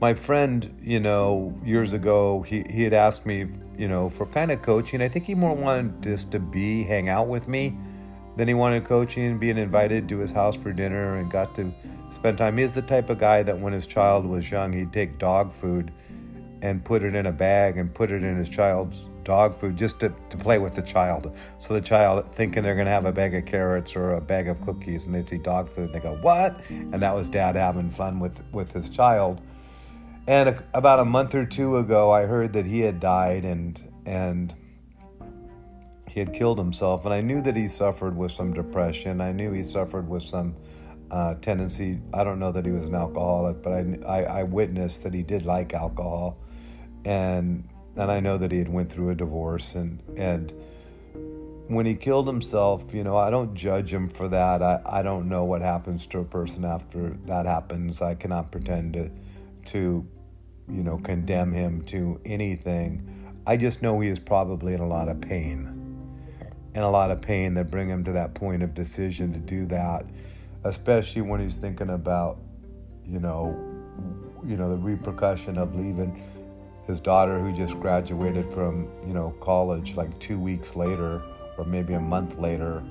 my 0.00 0.12
friend, 0.12 0.76
you 0.82 1.00
know, 1.00 1.58
years 1.64 1.92
ago, 1.92 2.42
he, 2.42 2.62
he 2.68 2.82
had 2.82 2.92
asked 2.92 3.24
me, 3.24 3.46
you 3.78 3.88
know, 3.88 4.10
for 4.10 4.26
kind 4.26 4.50
of 4.50 4.60
coaching. 4.60 5.00
I 5.00 5.08
think 5.08 5.24
he 5.24 5.34
more 5.34 5.54
wanted 5.54 6.02
just 6.02 6.30
to 6.32 6.38
be, 6.38 6.82
hang 6.82 7.08
out 7.08 7.28
with 7.28 7.48
me 7.48 7.74
than 8.36 8.48
he 8.48 8.54
wanted 8.54 8.84
coaching, 8.84 9.38
being 9.38 9.56
invited 9.56 10.08
to 10.08 10.18
his 10.18 10.32
house 10.32 10.56
for 10.56 10.72
dinner 10.72 11.18
and 11.18 11.30
got 11.30 11.54
to 11.54 11.72
spend 12.10 12.38
time. 12.38 12.58
He's 12.58 12.72
the 12.72 12.82
type 12.82 13.08
of 13.08 13.18
guy 13.18 13.42
that 13.44 13.58
when 13.58 13.72
his 13.72 13.86
child 13.86 14.26
was 14.26 14.50
young, 14.50 14.72
he'd 14.72 14.92
take 14.92 15.18
dog 15.18 15.52
food 15.52 15.92
and 16.60 16.84
put 16.84 17.02
it 17.02 17.14
in 17.14 17.26
a 17.26 17.32
bag 17.32 17.78
and 17.78 17.94
put 17.94 18.10
it 18.10 18.22
in 18.22 18.36
his 18.36 18.48
child's 18.48 19.06
dog 19.24 19.58
food 19.58 19.76
just 19.76 20.00
to, 20.00 20.10
to 20.30 20.36
play 20.36 20.58
with 20.58 20.74
the 20.74 20.82
child. 20.82 21.36
So 21.58 21.74
the 21.74 21.80
child 21.80 22.34
thinking 22.34 22.62
they're 22.62 22.74
going 22.74 22.86
to 22.86 22.92
have 22.92 23.06
a 23.06 23.12
bag 23.12 23.34
of 23.34 23.46
carrots 23.46 23.96
or 23.96 24.14
a 24.14 24.20
bag 24.20 24.48
of 24.48 24.60
cookies 24.60 25.06
and 25.06 25.14
they 25.14 25.24
see 25.26 25.38
dog 25.38 25.68
food 25.68 25.86
and 25.86 25.94
they 25.94 26.00
go, 26.00 26.16
What? 26.16 26.60
And 26.68 27.02
that 27.02 27.14
was 27.14 27.28
dad 27.28 27.56
having 27.56 27.90
fun 27.90 28.20
with, 28.20 28.38
with 28.52 28.72
his 28.72 28.88
child. 28.88 29.40
And 30.26 30.50
a, 30.50 30.64
about 30.72 31.00
a 31.00 31.04
month 31.04 31.34
or 31.34 31.44
two 31.44 31.76
ago, 31.78 32.10
I 32.10 32.26
heard 32.26 32.52
that 32.54 32.66
he 32.66 32.80
had 32.80 33.00
died 33.00 33.44
and, 33.44 33.80
and 34.06 34.54
he 36.08 36.20
had 36.20 36.32
killed 36.32 36.58
himself. 36.58 37.04
And 37.04 37.12
I 37.12 37.20
knew 37.20 37.42
that 37.42 37.56
he 37.56 37.68
suffered 37.68 38.16
with 38.16 38.32
some 38.32 38.52
depression. 38.54 39.20
I 39.20 39.32
knew 39.32 39.52
he 39.52 39.64
suffered 39.64 40.08
with 40.08 40.22
some 40.22 40.54
uh, 41.10 41.34
tendency. 41.34 42.00
I 42.12 42.24
don't 42.24 42.38
know 42.38 42.52
that 42.52 42.64
he 42.64 42.72
was 42.72 42.86
an 42.86 42.94
alcoholic, 42.94 43.62
but 43.62 43.72
I, 43.72 43.98
I, 44.06 44.22
I 44.22 44.42
witnessed 44.42 45.02
that 45.04 45.14
he 45.14 45.22
did 45.22 45.44
like 45.44 45.74
alcohol, 45.74 46.38
and 47.04 47.68
and 47.96 48.10
I 48.10 48.20
know 48.20 48.38
that 48.38 48.52
he 48.52 48.58
had 48.58 48.68
went 48.68 48.90
through 48.90 49.10
a 49.10 49.14
divorce 49.14 49.74
and 49.74 50.00
and 50.16 50.52
when 51.66 51.86
he 51.86 51.94
killed 51.94 52.26
himself, 52.26 52.92
you 52.92 53.02
know, 53.04 53.16
I 53.16 53.30
don't 53.30 53.54
judge 53.54 53.92
him 53.92 54.10
for 54.10 54.28
that. 54.28 54.62
I, 54.62 54.82
I 54.84 55.02
don't 55.02 55.30
know 55.30 55.44
what 55.44 55.62
happens 55.62 56.04
to 56.06 56.18
a 56.18 56.24
person 56.24 56.62
after 56.64 57.16
that 57.26 57.46
happens. 57.46 58.02
I 58.02 58.14
cannot 58.14 58.50
pretend 58.50 58.92
to 58.94 59.10
to 59.72 60.06
you 60.68 60.82
know 60.82 60.98
condemn 60.98 61.52
him 61.52 61.82
to 61.86 62.20
anything. 62.24 63.10
I 63.46 63.56
just 63.56 63.82
know 63.82 64.00
he 64.00 64.08
is 64.08 64.18
probably 64.18 64.74
in 64.74 64.80
a 64.80 64.86
lot 64.86 65.08
of 65.08 65.20
pain. 65.20 65.80
And 66.74 66.82
a 66.82 66.88
lot 66.88 67.12
of 67.12 67.20
pain 67.20 67.54
that 67.54 67.70
bring 67.70 67.88
him 67.88 68.02
to 68.04 68.12
that 68.12 68.34
point 68.34 68.62
of 68.62 68.74
decision 68.74 69.32
to 69.32 69.38
do 69.38 69.64
that, 69.66 70.06
especially 70.64 71.22
when 71.22 71.40
he's 71.40 71.54
thinking 71.54 71.90
about, 71.90 72.38
you 73.06 73.20
know, 73.20 73.56
you 74.44 74.56
know, 74.56 74.70
the 74.70 74.78
repercussion 74.78 75.56
of 75.56 75.76
leaving 75.76 76.20
his 76.86 77.00
daughter 77.00 77.38
who 77.38 77.52
just 77.52 77.78
graduated 77.80 78.50
from 78.52 78.88
you 79.06 79.14
know 79.14 79.34
college 79.40 79.96
like 79.96 80.16
two 80.18 80.38
weeks 80.38 80.76
later 80.76 81.22
or 81.56 81.64
maybe 81.64 81.94
a 81.94 82.00
month 82.00 82.38
later. 82.38 82.82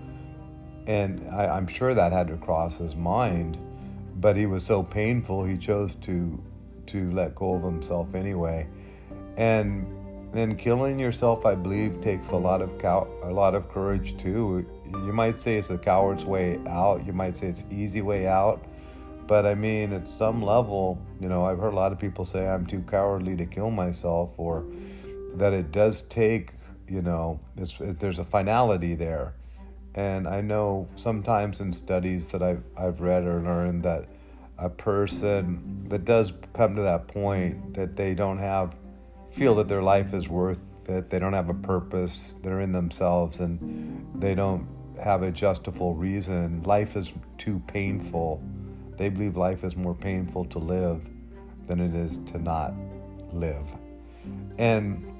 And 0.85 1.25
I, 1.31 1.57
am 1.57 1.67
sure 1.67 1.93
that 1.93 2.12
had 2.12 2.27
to 2.27 2.38
cross 2.38 2.77
his 2.77 2.95
mind 2.95 3.57
but 4.17 4.35
he 4.38 4.45
was 4.45 4.65
so 4.65 4.83
painful 4.83 5.43
he 5.43 5.57
chose 5.57 5.95
to 5.95 6.41
to 6.85 7.12
let 7.12 7.35
go 7.35 7.55
of 7.55 7.63
himself 7.63 8.15
anyway. 8.15 8.67
And 9.38 9.88
then 10.31 10.55
killing 10.55 10.97
yourself 10.97 11.45
i 11.45 11.53
believe 11.53 12.01
takes 12.01 12.31
a 12.31 12.35
lot 12.35 12.62
of 12.62 12.77
cow- 12.79 13.07
a 13.23 13.31
lot 13.31 13.55
of 13.55 13.69
courage 13.69 14.17
too. 14.17 14.65
You 14.91 15.13
might 15.13 15.41
say 15.41 15.57
it's 15.57 15.69
a 15.69 15.77
coward's 15.77 16.25
way 16.25 16.59
out. 16.67 17.05
You 17.05 17.13
might 17.13 17.38
say 17.38 17.47
it's 17.47 17.63
easy 17.71 18.01
way 18.01 18.27
out 18.27 18.63
but 19.27 19.46
I 19.46 19.56
mean, 19.56 19.94
at 19.94 20.08
some 20.10 20.42
level, 20.42 21.01
you 21.20 21.30
know, 21.30 21.46
I've 21.46 21.60
heard 21.60 21.74
a 21.74 21.75
lot 21.75 21.92
of 21.92 22.00
people 22.00 22.25
say 22.25 22.48
I'm 22.48 22.65
too 22.65 22.84
cowardly 22.89 23.36
to 23.38 23.46
kill 23.46 23.72
myself, 23.72 24.32
or 24.38 24.65
that 25.36 25.53
it 25.53 25.72
does 25.72 26.03
take, 26.03 26.51
you 26.88 27.01
know, 27.01 27.39
there's 27.56 28.20
a 28.20 28.25
finality 28.25 28.96
there. 28.96 29.34
And 29.96 30.27
I 30.27 30.42
know 30.42 30.88
sometimes 30.96 31.62
in 31.62 31.72
studies 31.72 32.30
that 32.30 32.42
I've, 32.42 32.63
I've 32.75 33.00
read 33.00 33.25
or 33.25 33.42
learned 33.42 33.84
that 33.84 34.08
a 34.58 34.70
person 34.70 35.86
that 35.89 36.06
does 36.06 36.34
come 36.53 36.75
to 36.75 36.82
that 36.82 37.08
point 37.08 37.75
that 37.75 37.96
they 37.96 38.15
don't 38.15 38.39
have, 38.39 38.75
feel 39.32 39.56
that 39.56 39.68
their 39.68 39.84
life 39.84 40.13
is 40.13 40.27
worth 40.30 40.60
it, 40.88 41.10
they 41.10 41.20
don't 41.20 41.34
have 41.34 41.50
a 41.50 41.53
purpose, 41.53 42.36
they're 42.42 42.60
in 42.60 42.72
themselves, 42.72 43.39
and 43.39 44.06
they 44.22 44.36
don't 44.36 44.68
have 45.01 45.24
a 45.24 45.32
justifiable 45.32 45.96
reason. 45.96 46.62
Life 46.63 46.96
is 46.96 47.13
too 47.38 47.62
painful 47.68 48.44
they 48.97 49.09
believe 49.09 49.38
life 49.38 49.63
is 49.63 49.75
more 49.75 49.95
painful 49.95 50.45
to 50.45 50.59
live 50.59 51.01
than 51.67 51.79
it 51.79 51.95
is 51.95 52.17
to 52.31 52.38
not 52.38 52.73
live. 53.31 53.65
And 54.57 55.13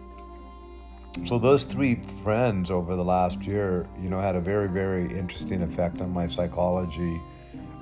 so 1.26 1.38
those 1.38 1.64
three 1.64 2.02
friends 2.24 2.72
over 2.72 2.96
the 2.96 3.04
last 3.04 3.42
year, 3.44 3.88
you 4.02 4.10
know, 4.10 4.20
had 4.20 4.36
a 4.36 4.42
very, 4.42 4.68
very 4.68 5.04
interesting 5.04 5.62
effect 5.62 6.02
on 6.02 6.12
my 6.12 6.28
psychology 6.28 7.22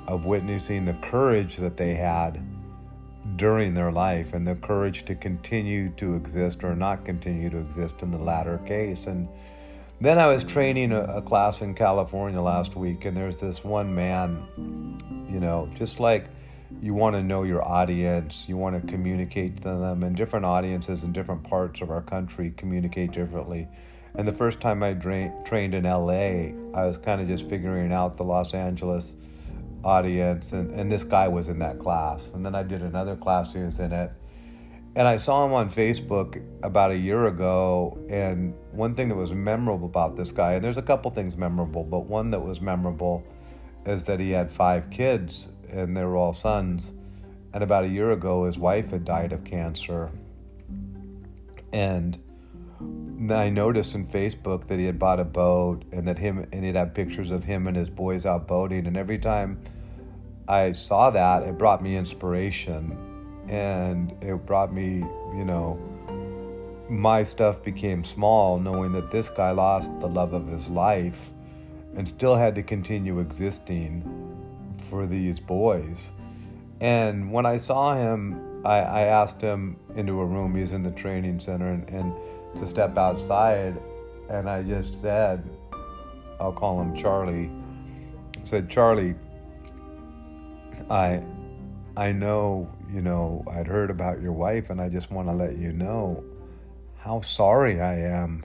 of 0.08 0.26
witnessing 0.26 0.86
the 0.86 0.94
courage 0.94 1.58
that 1.58 1.78
they 1.78 1.94
had 1.94 2.42
during 3.38 3.74
their 3.74 3.92
life 3.92 4.34
and 4.34 4.48
the 4.48 4.56
courage 4.56 5.06
to 5.06 5.16
continue 5.16 5.90
to 5.92 6.16
exist 6.16 6.64
or 6.64 6.76
not 6.76 7.06
continue 7.06 7.50
to 7.50 7.58
exist 7.58 8.02
in 8.04 8.12
the 8.12 8.18
latter 8.18 8.58
case. 8.60 9.08
And 9.08 9.28
then 10.02 10.18
I 10.20 10.28
was 10.28 10.44
training 10.44 10.92
a, 10.92 11.02
a 11.04 11.22
class 11.22 11.62
in 11.62 11.74
California 11.74 12.42
last 12.42 12.76
week, 12.76 13.06
and 13.06 13.16
there's 13.16 13.38
this 13.38 13.64
one 13.64 13.96
man 13.96 14.44
you 15.32 15.40
know, 15.40 15.70
just 15.76 16.00
like 16.00 16.28
you 16.82 16.94
want 16.94 17.16
to 17.16 17.24
know 17.24 17.44
your 17.44 17.66
audience, 17.66 18.46
you 18.48 18.58
want 18.58 18.80
to 18.80 18.92
communicate 18.92 19.58
to 19.58 19.64
them, 19.64 20.04
and 20.04 20.16
different 20.16 20.46
audiences 20.46 21.04
in 21.04 21.12
different 21.14 21.44
parts 21.44 21.82
of 21.82 21.90
our 21.90 22.02
country 22.02 22.54
communicate 22.58 23.12
differently. 23.12 23.68
And 24.16 24.28
the 24.28 24.34
first 24.34 24.60
time 24.60 24.84
I 24.84 24.94
dra- 24.94 25.34
trained 25.46 25.74
in 25.74 25.84
LA, 25.84 26.52
I 26.78 26.86
was 26.86 26.98
kind 26.98 27.22
of 27.22 27.28
just 27.28 27.48
figuring 27.50 27.94
out 27.94 28.18
the 28.18 28.24
Los 28.24 28.54
Angeles 28.54 29.16
audience, 29.84 30.52
and, 30.52 30.72
and 30.72 30.92
this 30.92 31.04
guy 31.04 31.28
was 31.28 31.48
in 31.48 31.60
that 31.60 31.80
class. 31.80 32.28
And 32.34 32.46
then 32.46 32.56
I 32.56 32.64
did 32.64 32.82
another 32.82 33.16
class, 33.16 33.54
he 33.54 33.60
was 33.60 33.80
in 33.80 33.92
it. 33.92 34.12
And 34.94 35.08
I 35.08 35.16
saw 35.16 35.46
him 35.46 35.54
on 35.54 35.72
Facebook 35.72 36.44
about 36.64 36.92
a 36.92 36.98
year 36.98 37.28
ago. 37.28 37.98
And 38.10 38.54
one 38.74 38.94
thing 38.94 39.08
that 39.08 39.16
was 39.16 39.32
memorable 39.32 39.86
about 39.86 40.18
this 40.18 40.34
guy, 40.34 40.54
and 40.54 40.64
there's 40.64 40.78
a 40.78 40.82
couple 40.82 41.10
things 41.12 41.38
memorable, 41.38 41.86
but 41.86 42.02
one 42.02 42.32
that 42.32 42.42
was 42.42 42.60
memorable 42.60 43.24
is 43.86 44.04
that 44.06 44.20
he 44.20 44.32
had 44.32 44.52
five 44.52 44.90
kids 44.90 45.50
and 45.70 45.96
they 45.96 46.04
were 46.04 46.18
all 46.18 46.34
sons. 46.34 46.92
And 47.54 47.64
about 47.64 47.84
a 47.84 47.88
year 47.88 48.12
ago, 48.12 48.46
his 48.46 48.58
wife 48.58 48.92
had 48.92 49.06
died 49.06 49.34
of 49.34 49.44
cancer. 49.44 50.10
And 51.74 52.18
I 53.30 53.50
noticed 53.50 53.96
in 53.96 54.06
Facebook 54.06 54.68
that 54.68 54.80
he 54.80 54.86
had 54.86 54.98
bought 54.98 55.20
a 55.20 55.26
boat 55.26 55.84
and 55.92 56.08
that 56.08 56.18
him 56.18 56.46
and 56.52 56.64
he'd 56.64 56.76
have 56.76 56.94
pictures 56.94 57.32
of 57.32 57.44
him 57.44 57.68
and 57.68 57.76
his 57.76 57.90
boys 57.90 58.26
out 58.26 58.48
boating. 58.48 58.88
And 58.88 58.98
every 58.98 59.18
time 59.18 59.62
I 60.48 60.74
saw 60.74 61.12
that, 61.12 61.44
it 61.44 61.58
brought 61.58 61.84
me 61.84 61.98
inspiration 61.98 62.98
and 63.48 64.12
it 64.24 64.46
brought 64.46 64.74
me, 64.74 65.04
you 65.36 65.46
know, 65.46 65.80
my 66.90 67.24
stuff 67.24 67.64
became 67.64 68.04
small 68.04 68.60
knowing 68.60 68.92
that 68.94 69.12
this 69.12 69.30
guy 69.30 69.52
lost 69.52 69.90
the 70.02 70.08
love 70.08 70.34
of 70.34 70.48
his 70.48 70.68
life 70.68 71.32
and 71.96 72.08
still 72.08 72.36
had 72.36 72.56
to 72.56 72.64
continue 72.64 73.20
existing 73.20 74.04
for 74.90 75.06
these 75.06 75.40
boys. 75.40 76.12
And 76.80 77.32
when 77.32 77.46
I 77.46 77.58
saw 77.58 77.96
him, 77.96 78.66
I, 78.66 78.80
I 78.80 79.02
asked 79.04 79.42
him 79.42 79.78
into 79.96 80.20
a 80.20 80.26
room, 80.26 80.56
he's 80.56 80.72
in 80.72 80.84
the 80.84 80.92
training 80.92 81.40
center, 81.40 81.70
and, 81.70 81.88
and 81.90 82.14
to 82.58 82.68
step 82.68 82.98
outside. 82.98 83.80
And 84.30 84.50
I 84.50 84.64
just 84.64 85.02
said, 85.02 85.44
I'll 86.40 86.54
call 86.54 86.82
him 86.82 86.96
Charlie. 86.96 87.52
I 88.36 88.44
said, 88.44 88.70
Charlie, 88.70 89.16
I 90.90 91.22
I 91.96 92.14
know, 92.14 92.70
you 92.90 93.02
know, 93.02 93.44
I'd 93.52 93.68
heard 93.68 93.90
about 93.90 94.22
your 94.22 94.32
wife, 94.32 94.70
and 94.70 94.80
I 94.80 94.88
just 94.88 95.12
want 95.12 95.28
to 95.28 95.34
let 95.34 95.58
you 95.58 95.74
know 95.74 96.24
how 96.98 97.20
sorry 97.20 97.82
I 97.82 97.98
am 98.00 98.44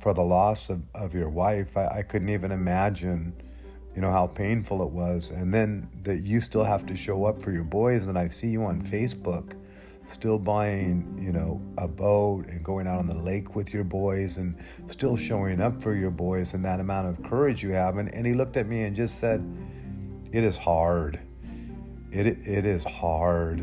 for 0.00 0.14
the 0.14 0.22
loss 0.22 0.70
of, 0.70 0.82
of 0.94 1.14
your 1.14 1.28
wife. 1.28 1.76
I, 1.76 1.86
I 1.86 2.02
couldn't 2.02 2.28
even 2.28 2.52
imagine, 2.52 3.32
you 3.94 4.00
know, 4.00 4.10
how 4.10 4.26
painful 4.26 4.82
it 4.82 4.90
was. 4.90 5.30
And 5.30 5.52
then 5.52 5.88
that 6.02 6.22
you 6.22 6.40
still 6.40 6.64
have 6.64 6.86
to 6.86 6.96
show 6.96 7.24
up 7.24 7.42
for 7.42 7.50
your 7.50 7.64
boys. 7.64 8.08
And 8.08 8.18
I 8.18 8.28
see 8.28 8.48
you 8.48 8.64
on 8.64 8.82
Facebook 8.82 9.54
still 10.08 10.38
buying, 10.38 11.18
you 11.20 11.32
know, 11.32 11.60
a 11.78 11.88
boat 11.88 12.46
and 12.46 12.64
going 12.64 12.86
out 12.86 12.98
on 12.98 13.06
the 13.06 13.14
lake 13.14 13.56
with 13.56 13.74
your 13.74 13.84
boys 13.84 14.38
and 14.38 14.56
still 14.86 15.16
showing 15.16 15.60
up 15.60 15.82
for 15.82 15.94
your 15.94 16.10
boys 16.10 16.54
and 16.54 16.64
that 16.64 16.78
amount 16.78 17.08
of 17.08 17.28
courage 17.28 17.62
you 17.62 17.70
have. 17.70 17.96
And, 17.96 18.12
and 18.14 18.24
he 18.24 18.34
looked 18.34 18.56
at 18.56 18.68
me 18.68 18.84
and 18.84 18.94
just 18.94 19.18
said, 19.18 19.44
It 20.32 20.44
is 20.44 20.56
hard. 20.56 21.18
It, 22.12 22.26
it 22.26 22.64
is 22.64 22.84
hard. 22.84 23.60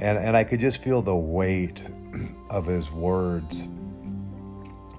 And, 0.00 0.18
and 0.18 0.36
I 0.36 0.44
could 0.44 0.60
just 0.60 0.82
feel 0.82 1.02
the 1.02 1.14
weight 1.14 1.84
of 2.50 2.66
his 2.66 2.90
words 2.90 3.68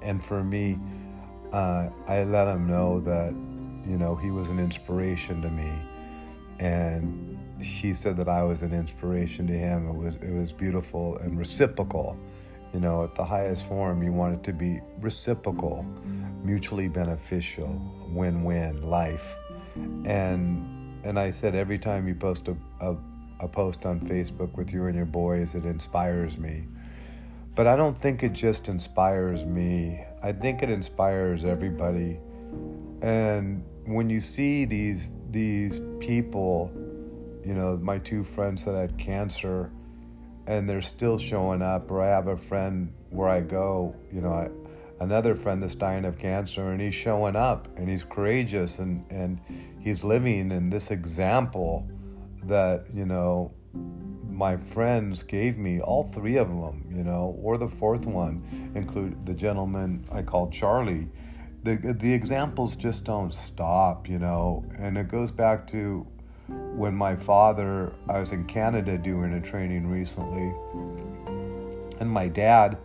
and 0.02 0.24
for 0.24 0.44
me, 0.44 0.78
uh, 1.52 1.90
I 2.08 2.24
let 2.24 2.48
him 2.48 2.68
know 2.68 3.00
that, 3.02 3.32
you 3.90 3.98
know, 3.98 4.16
he 4.16 4.32
was 4.32 4.50
an 4.50 4.60
inspiration 4.60 5.42
to 5.42 5.50
me, 5.50 5.72
and 6.60 7.38
he 7.62 7.94
said 7.94 8.18
that 8.18 8.30
I 8.30 8.44
was 8.44 8.62
an 8.62 8.74
inspiration 8.74 9.48
to 9.48 9.54
him. 9.54 9.88
It 9.90 9.96
was 9.96 10.16
it 10.16 10.32
was 10.32 10.52
beautiful 10.52 11.18
and 11.18 11.38
reciprocal. 11.38 12.18
You 12.74 12.80
know, 12.80 13.04
at 13.04 13.16
the 13.16 13.26
highest 13.26 13.66
form, 13.66 14.04
you 14.04 14.14
want 14.14 14.36
it 14.36 14.44
to 14.44 14.54
be 14.54 14.80
reciprocal, 15.00 15.84
mutually 16.44 16.88
beneficial, 16.88 17.82
win-win 18.10 18.84
life, 18.84 19.36
and 20.06 21.04
and 21.04 21.18
I 21.18 21.32
said 21.32 21.56
every 21.56 21.80
time 21.80 22.08
you 22.08 22.14
post 22.14 22.48
a, 22.48 22.56
a, 22.80 22.96
a 23.40 23.48
post 23.48 23.86
on 23.86 24.02
Facebook 24.02 24.56
with 24.56 24.72
you 24.72 24.86
and 24.86 24.96
your 24.96 25.06
boys, 25.06 25.56
it 25.56 25.66
inspires 25.66 26.38
me 26.38 26.66
but 27.56 27.68
I 27.68 27.76
don't 27.76 27.98
think 27.98 28.24
it 28.24 28.34
just 28.34 28.68
inspires 28.68 29.46
me. 29.46 30.06
I 30.22 30.32
think 30.32 30.64
it 30.64 30.70
inspires 30.70 31.44
everybody. 31.44 32.20
And 33.02 33.64
when 33.86 34.10
you 34.10 34.22
see 34.22 34.66
these 34.66 35.12
these 35.32 35.82
people, 36.00 36.72
you 37.46 37.54
know, 37.54 37.78
my 37.78 37.98
two 38.00 38.24
friends 38.24 38.66
that 38.66 38.76
had 38.76 38.98
cancer 38.98 39.72
and 40.48 40.70
they're 40.70 40.82
still 40.82 41.18
showing 41.18 41.62
up 41.62 41.92
or 41.92 42.02
I 42.02 42.08
have 42.08 42.28
a 42.28 42.38
friend 42.38 42.94
where 43.10 43.30
I 43.30 43.42
go, 43.42 43.96
you 44.12 44.22
know, 44.22 44.34
I, 44.34 44.50
another 45.04 45.36
friend 45.36 45.62
that's 45.62 45.76
dying 45.76 46.06
of 46.06 46.18
cancer 46.18 46.72
and 46.72 46.82
he's 46.82 46.96
showing 46.96 47.36
up 47.36 47.68
and 47.78 47.88
he's 47.90 48.04
courageous 48.04 48.80
and 48.80 49.06
and 49.10 49.40
he's 49.80 50.04
living 50.04 50.52
in 50.52 50.70
this 50.70 50.92
example 50.92 51.88
that, 52.44 52.86
you 52.94 53.06
know, 53.06 53.52
my 54.40 54.56
friends 54.56 55.22
gave 55.22 55.58
me, 55.58 55.82
all 55.82 56.06
three 56.14 56.38
of 56.38 56.48
them, 56.48 56.86
you 56.90 57.04
know, 57.04 57.38
or 57.44 57.58
the 57.58 57.68
fourth 57.68 58.06
one, 58.06 58.42
include 58.74 59.26
the 59.26 59.34
gentleman 59.34 60.06
I 60.10 60.22
called 60.22 60.54
Charlie. 60.54 61.10
The, 61.64 61.76
the 61.76 62.14
examples 62.14 62.78
just 62.78 63.04
don't 63.04 63.34
stop, 63.34 64.08
you 64.08 64.18
know, 64.18 64.64
and 64.78 64.98
it 64.98 65.10
goes 65.10 65.30
back 65.30 65.68
to 65.72 66.08
when 66.48 66.96
my 66.96 67.18
father, 67.18 67.92
I 68.08 68.18
was 68.20 68.32
in 68.32 68.46
Canada 68.46 68.98
doing 68.98 69.34
a 69.34 69.42
training 69.42 69.88
recently, 69.88 70.54
and 72.00 72.10
my 72.10 72.30
dad, 72.30 72.78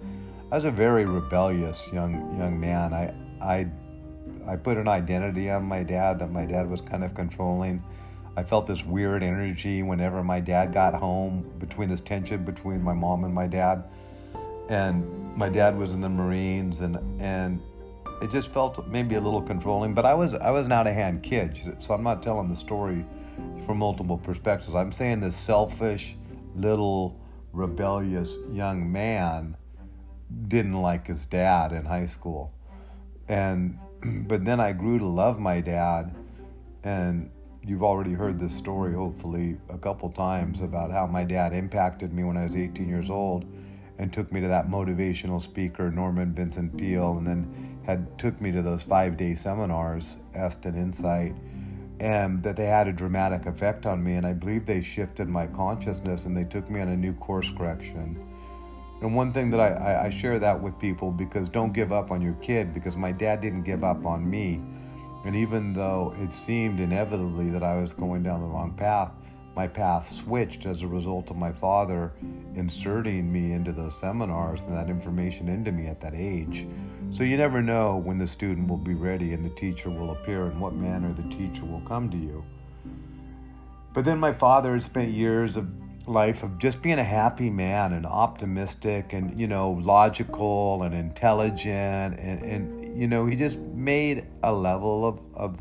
I 0.51 0.57
was 0.57 0.65
a 0.65 0.73
very 0.73 1.05
rebellious 1.05 1.89
young 1.93 2.37
young 2.37 2.59
man. 2.61 2.93
I 2.93 3.15
I 3.41 3.69
I 4.47 4.57
put 4.57 4.77
an 4.77 4.89
identity 4.89 5.51
on 5.51 5.65
my 5.65 5.85
dad 5.85 6.19
that 6.19 6.33
my 6.33 6.47
dad 6.47 6.69
was 6.69 6.83
kind 6.83 7.05
of 7.05 7.15
controlling. 7.15 7.81
I 8.37 8.43
felt 8.43 8.67
this 8.67 8.85
weird 8.85 9.23
energy 9.23 9.83
whenever 9.83 10.23
my 10.23 10.41
dad 10.41 10.73
got 10.73 10.95
home 10.95 11.49
between 11.59 11.89
this 11.89 12.01
tension 12.01 12.45
between 12.45 12.83
my 12.83 12.93
mom 12.93 13.25
and 13.25 13.33
my 13.33 13.47
dad. 13.47 13.85
And 14.69 15.37
my 15.37 15.49
dad 15.49 15.77
was 15.77 15.93
in 15.93 16.01
the 16.01 16.09
Marines 16.09 16.81
and 16.81 16.99
and 17.21 17.61
it 18.23 18.31
just 18.31 18.49
felt 18.49 18.87
maybe 18.89 19.17
a 19.17 19.21
little 19.21 19.43
controlling, 19.43 19.95
but 19.95 20.05
I 20.05 20.15
was 20.15 20.35
I 20.35 20.51
was 20.51 20.67
an 20.67 20.73
out 20.73 20.87
of 20.87 20.95
hand 20.95 21.23
kid, 21.23 21.77
so 21.79 21.95
I'm 21.95 22.03
not 22.03 22.23
telling 22.23 22.49
the 22.49 22.57
story 22.57 23.05
from 23.67 23.79
multiple 23.79 24.19
perspectives. 24.19 24.75
I'm 24.75 24.93
saying 24.93 25.21
this 25.21 25.37
selfish 25.37 26.17
little 26.57 27.21
rebellious 27.53 28.37
young 28.53 28.91
man 28.91 29.57
didn't 30.49 30.81
like 30.81 31.07
his 31.07 31.27
dad 31.27 31.73
in 31.73 31.85
high 31.85 32.07
school. 32.07 32.53
And 33.29 33.79
but 34.27 34.45
then 34.45 34.61
I 34.61 34.73
grew 34.73 34.99
to 34.99 35.07
love 35.07 35.39
my 35.39 35.61
dad 35.61 36.15
and 36.83 37.31
you've 37.67 37.83
already 37.83 38.13
heard 38.13 38.39
this 38.39 38.55
story 38.55 38.95
hopefully 38.95 39.57
a 39.71 39.79
couple 39.79 40.11
times 40.11 40.61
about 40.61 40.91
how 40.91 41.07
my 41.07 41.25
dad 41.25 41.53
impacted 41.53 42.13
me 42.13 42.23
when 42.25 42.37
I 42.37 42.45
was 42.45 42.57
18 42.57 42.89
years 42.89 43.11
old 43.11 43.45
and 43.99 44.13
took 44.13 44.31
me 44.33 44.41
to 44.41 44.49
that 44.49 44.69
motivational 44.69 45.41
speaker 45.41 45.91
Norman 45.91 46.33
Vincent 46.33 46.77
Peale 46.77 47.17
and 47.17 47.27
then 47.27 47.81
had 47.87 48.19
took 48.19 48.41
me 48.41 48.53
to 48.53 48.63
those 48.63 48.85
5-day 48.85 49.35
seminars 49.35 50.17
Est 50.35 50.67
and 50.67 50.77
Insight 50.77 51.35
and 52.01 52.43
that 52.43 52.57
they 52.57 52.67
had 52.67 52.89
a 52.89 52.93
dramatic 52.93 53.47
effect 53.47 53.87
on 53.87 54.03
me 54.03 54.15
and 54.15 54.27
I 54.27 54.33
believe 54.33 54.67
they 54.67 54.83
shifted 54.83 55.29
my 55.29 55.47
consciousness 55.47 56.27
and 56.27 56.37
they 56.37 56.45
took 56.45 56.69
me 56.69 56.81
on 56.81 56.89
a 56.89 56.97
new 56.97 57.15
course 57.15 57.51
correction 57.57 58.19
and 59.01 59.15
one 59.15 59.33
thing 59.33 59.51
that 59.51 59.61
I, 59.61 59.69
I, 59.69 60.05
I 60.07 60.11
share 60.11 60.39
that 60.39 60.63
with 60.63 60.79
people 60.79 61.11
because 61.11 61.49
don't 61.49 61.73
give 61.73 61.93
up 61.93 62.11
on 62.11 62.23
your 62.23 62.35
kid 62.35 62.73
because 62.73 62.97
my 62.97 63.13
dad 63.13 63.41
didn't 63.43 63.65
give 63.65 63.85
up 63.85 64.07
on 64.07 64.29
me. 64.29 64.63
And 65.25 65.35
even 65.35 65.73
though 65.73 66.15
it 66.19 66.33
seemed 66.33 66.81
inevitably 66.81 67.51
that 67.51 67.63
I 67.63 67.77
was 67.81 67.93
going 67.93 68.23
down 68.23 68.41
the 68.41 68.47
wrong 68.47 68.73
path, 68.73 69.11
my 69.57 69.69
path 69.69 70.11
switched 70.11 70.67
as 70.67 70.83
a 70.83 70.89
result 70.89 71.31
of 71.31 71.37
my 71.37 71.53
father 71.53 72.13
inserting 72.57 73.33
me 73.33 73.53
into 73.53 73.73
those 73.73 73.99
seminars 73.99 74.63
and 74.63 74.77
that 74.77 74.91
information 74.91 75.49
into 75.49 75.71
me 75.71 75.87
at 75.87 76.01
that 76.01 76.15
age. 76.15 76.67
So 77.11 77.23
you 77.23 77.37
never 77.37 77.63
know 77.63 77.97
when 77.97 78.19
the 78.19 78.27
student 78.27 78.69
will 78.69 78.77
be 78.77 78.95
ready 78.95 79.33
and 79.33 79.45
the 79.45 79.51
teacher 79.51 79.91
will 79.91 80.11
appear 80.11 80.47
and 80.47 80.61
what 80.61 80.75
manner 80.75 81.13
the 81.13 81.35
teacher 81.35 81.65
will 81.65 81.83
come 81.83 82.11
to 82.11 82.17
you. 82.17 82.45
But 83.93 84.05
then 84.05 84.19
my 84.19 84.33
father 84.33 84.73
had 84.73 84.83
spent 84.83 85.13
years 85.13 85.57
of 85.57 85.69
life 86.09 86.43
of 86.43 86.59
just 86.59 86.83
being 86.83 86.99
a 86.99 87.05
happy 87.05 87.49
man 87.49 87.93
and 87.93 88.05
optimistic 88.05 89.13
and 89.15 89.39
you 89.41 89.47
know 89.47 89.71
logical 89.71 90.83
and 90.83 90.95
intelligent 90.95 92.19
and, 92.19 92.43
and 92.43 92.74
you 92.95 93.09
know 93.09 93.27
he 93.27 93.37
just 93.37 93.59
made 93.59 94.27
a 94.43 94.53
level 94.53 95.07
of, 95.07 95.21
of 95.35 95.59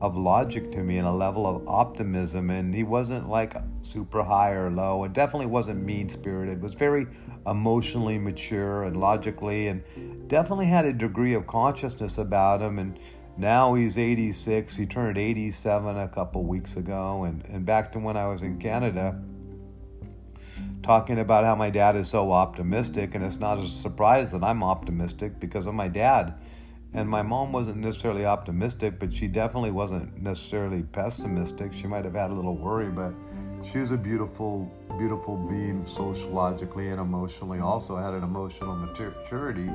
of 0.00 0.16
logic 0.16 0.70
to 0.70 0.78
me 0.78 0.98
and 0.98 1.08
a 1.08 1.12
level 1.12 1.46
of 1.46 1.66
optimism. 1.66 2.50
And 2.50 2.74
he 2.74 2.84
wasn't 2.84 3.28
like 3.28 3.56
super 3.82 4.22
high 4.22 4.52
or 4.52 4.70
low. 4.70 5.04
And 5.04 5.12
definitely 5.12 5.46
wasn't 5.46 5.82
mean 5.82 6.08
spirited 6.08 6.62
was 6.62 6.74
very 6.74 7.06
emotionally 7.46 8.18
mature 8.18 8.84
and 8.84 9.00
logically 9.00 9.68
and 9.68 9.82
definitely 10.28 10.66
had 10.66 10.84
a 10.84 10.92
degree 10.92 11.34
of 11.34 11.46
consciousness 11.46 12.18
about 12.18 12.62
him. 12.62 12.78
And 12.78 12.98
now 13.36 13.74
he's 13.74 13.98
86 13.98 14.76
he 14.76 14.86
turned 14.86 15.18
87 15.18 15.98
a 15.98 16.08
couple 16.08 16.44
weeks 16.44 16.76
ago. 16.76 17.24
And, 17.24 17.44
and 17.46 17.64
back 17.64 17.92
to 17.92 17.98
when 17.98 18.16
i 18.16 18.26
was 18.26 18.42
in 18.42 18.58
canada 18.58 19.20
talking 20.82 21.18
about 21.18 21.44
how 21.44 21.54
my 21.54 21.68
dad 21.68 21.96
is 21.96 22.08
so 22.08 22.32
optimistic, 22.32 23.14
and 23.14 23.22
it's 23.22 23.38
not 23.38 23.58
a 23.58 23.68
surprise 23.68 24.32
that 24.32 24.42
I'm 24.42 24.62
optimistic 24.62 25.38
because 25.38 25.66
of 25.66 25.74
my 25.74 25.86
dad. 25.86 26.34
And 26.94 27.08
my 27.08 27.22
mom 27.22 27.52
wasn't 27.52 27.78
necessarily 27.78 28.24
optimistic, 28.24 28.98
but 28.98 29.12
she 29.12 29.28
definitely 29.28 29.70
wasn't 29.70 30.20
necessarily 30.22 30.82
pessimistic. 30.82 31.72
She 31.72 31.86
might 31.86 32.04
have 32.04 32.14
had 32.14 32.30
a 32.30 32.34
little 32.34 32.56
worry, 32.56 32.88
but 32.88 33.12
she 33.62 33.78
was 33.78 33.90
a 33.90 33.96
beautiful, 33.96 34.72
beautiful 34.98 35.36
being 35.36 35.86
sociologically 35.86 36.88
and 36.88 37.00
emotionally, 37.00 37.60
also 37.60 37.96
had 37.96 38.14
an 38.14 38.22
emotional 38.22 38.74
maturity. 38.74 39.70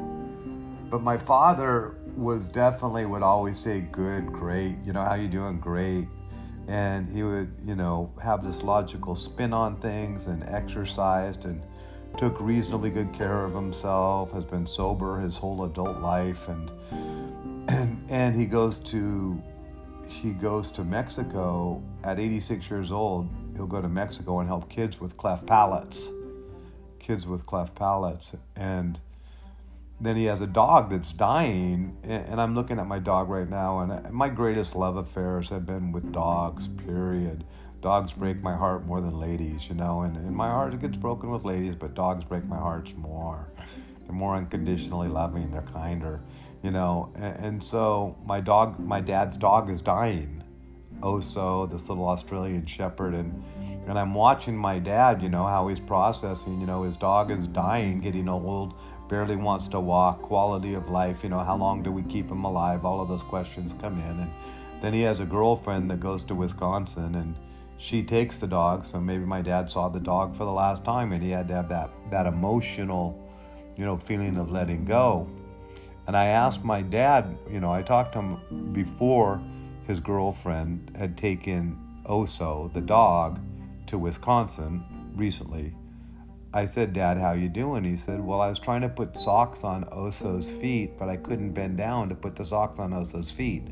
But 0.90 1.02
my 1.02 1.18
father 1.18 1.96
was 2.16 2.50
definitely 2.50 3.06
would 3.06 3.24
always 3.24 3.60
say, 3.60 3.82
good, 3.82 4.28
great, 4.28 4.76
you 4.86 4.94
know, 4.94 5.04
how 5.04 5.16
you 5.16 5.28
doing? 5.28 5.60
Great 5.60 6.08
and 6.68 7.08
he 7.08 7.24
would 7.24 7.52
you 7.66 7.76
know 7.76 8.12
have 8.22 8.44
this 8.44 8.64
logical 8.64 9.16
spin 9.16 9.54
on 9.54 9.76
things 9.76 10.28
and 10.28 10.44
exercised 10.44 11.46
and 11.46 11.62
took 12.18 12.40
reasonably 12.40 12.90
good 12.90 13.12
care 13.14 13.44
of 13.44 13.54
himself 13.54 14.32
has 14.32 14.46
been 14.46 14.68
sober 14.68 15.20
his 15.20 15.36
whole 15.38 15.66
adult 15.66 16.00
life 16.00 16.48
and 16.48 16.72
and 17.70 18.06
and 18.10 18.36
he 18.36 18.46
goes 18.46 18.80
to 18.80 19.42
he 20.08 20.32
goes 20.32 20.70
to 20.72 20.84
Mexico. 20.84 21.82
At 22.04 22.20
86 22.20 22.70
years 22.70 22.92
old 22.92 23.30
he'll 23.56 23.68
go 23.68 23.82
to 23.82 23.90
Mexico 23.90 24.40
and 24.40 24.48
help 24.48 24.70
kids 24.70 25.00
with 25.00 25.18
cleft 25.18 25.46
palates 25.46 26.10
kids 27.04 27.28
with 27.28 27.46
cleft 27.46 27.76
palates. 27.76 28.36
And 28.56 29.00
then 30.00 30.16
he 30.16 30.26
has 30.26 30.42
a 30.42 30.48
dog 30.48 30.90
that's 30.90 31.14
dying 31.14 31.96
and 32.04 32.42
i'm 32.42 32.56
looking 32.56 32.78
at 32.80 32.88
my 32.88 33.00
dog 33.00 33.30
right 33.30 33.50
now 33.50 33.80
and 33.80 33.92
uh, 33.92 34.02
my 34.12 34.28
greatest 34.28 34.76
love 34.76 34.98
affairs 34.98 35.48
have 35.50 35.66
been 35.66 35.92
with 35.94 36.12
dogs 36.12 36.68
period 36.68 37.46
dogs 37.84 38.14
break 38.14 38.42
my 38.42 38.56
heart 38.56 38.86
more 38.86 39.02
than 39.02 39.20
ladies 39.20 39.68
you 39.68 39.76
know 39.76 40.02
and, 40.02 40.16
and 40.18 40.36
my 40.36 40.48
heart 40.48 40.80
gets 40.80 40.98
broken 40.98 41.30
with 41.30 41.44
ladies 41.44 41.76
but 41.76 41.94
dogs 41.94 42.24
break 42.24 42.46
my 42.46 42.58
hearts 42.58 42.94
more 42.96 43.48
they're 44.06 44.16
more 44.16 44.36
unconditionally 44.36 45.08
loving 45.08 45.52
they're 45.52 45.62
kinder 45.74 46.22
you 46.64 46.72
know 46.72 47.12
and, 47.16 47.46
and 47.46 47.64
so 47.64 48.18
my 48.26 48.40
dog 48.40 48.80
my 48.80 49.02
dad's 49.02 49.38
dog 49.38 49.70
is 49.70 49.82
dying 49.82 50.42
oh, 51.04 51.18
oso 51.18 51.70
this 51.70 51.90
little 51.90 52.08
australian 52.08 52.66
shepherd 52.66 53.14
and 53.14 53.44
and 53.88 54.00
i'm 54.00 54.14
watching 54.16 54.58
my 54.58 54.80
dad 54.80 55.22
you 55.22 55.30
know 55.30 55.46
how 55.46 55.68
he's 55.68 55.82
processing 55.82 56.60
you 56.62 56.66
know 56.66 56.84
his 56.84 56.98
dog 56.98 57.30
is 57.30 57.48
dying 57.48 58.00
getting 58.00 58.30
old 58.30 58.74
barely 59.10 59.36
wants 59.36 59.68
to 59.68 59.80
walk, 59.80 60.24
quality 60.24 60.74
of 60.74 60.90
life, 60.90 61.24
you 61.24 61.30
know, 61.30 61.38
how 61.40 61.56
long 61.56 61.84
do 61.84 61.92
we 61.92 62.02
keep 62.04 62.32
him 62.32 62.46
alive? 62.46 62.84
All 62.84 63.00
of 63.00 63.08
those 63.08 63.22
questions 63.22 63.76
come 63.80 64.00
in. 64.00 64.20
And 64.22 64.32
then 64.82 64.92
he 64.92 65.02
has 65.02 65.20
a 65.20 65.26
girlfriend 65.26 65.92
that 65.92 66.00
goes 66.00 66.24
to 66.24 66.34
Wisconsin 66.34 67.14
and 67.14 67.36
she 67.84 68.02
takes 68.02 68.38
the 68.38 68.48
dog. 68.48 68.86
So 68.86 69.02
maybe 69.02 69.26
my 69.26 69.42
dad 69.42 69.70
saw 69.70 69.90
the 69.90 70.00
dog 70.00 70.38
for 70.38 70.46
the 70.46 70.52
last 70.52 70.86
time 70.86 71.12
and 71.12 71.22
he 71.22 71.32
had 71.32 71.50
to 71.50 71.54
have 71.54 71.68
that, 71.68 71.92
that 72.12 72.26
emotional, 72.26 73.20
you 73.76 73.84
know, 73.84 73.98
feeling 73.98 74.38
of 74.38 74.50
letting 74.50 74.86
go. 74.86 75.30
And 76.08 76.16
I 76.16 76.28
asked 76.28 76.64
my 76.64 76.82
dad, 76.82 77.38
you 77.52 77.60
know, 77.60 77.74
I 77.74 77.82
talked 77.82 78.14
to 78.14 78.20
him 78.20 78.72
before 78.72 79.42
his 79.86 80.00
girlfriend 80.00 80.96
had 80.98 81.18
taken 81.18 81.78
Oso, 82.06 82.72
the 82.74 82.80
dog, 82.80 83.42
to 83.88 83.98
Wisconsin 83.98 84.86
recently 85.16 85.76
I 86.56 86.66
said, 86.66 86.94
Dad, 86.94 87.18
how 87.18 87.34
you 87.34 87.50
doing? 87.50 87.84
He 87.84 87.98
said, 87.98 88.24
Well, 88.24 88.40
I 88.40 88.48
was 88.48 88.60
trying 88.60 88.82
to 88.82 88.90
put 88.90 89.18
socks 89.18 89.64
on 89.64 89.86
Oso's 89.86 90.52
feet, 90.52 91.00
but 91.00 91.10
I 91.10 91.18
couldn't 91.18 91.54
bend 91.54 91.78
down 91.78 92.10
to 92.10 92.16
put 92.16 92.36
the 92.36 92.46
socks 92.46 92.78
on 92.78 92.92
Oso's 92.92 93.32
feet. 93.32 93.64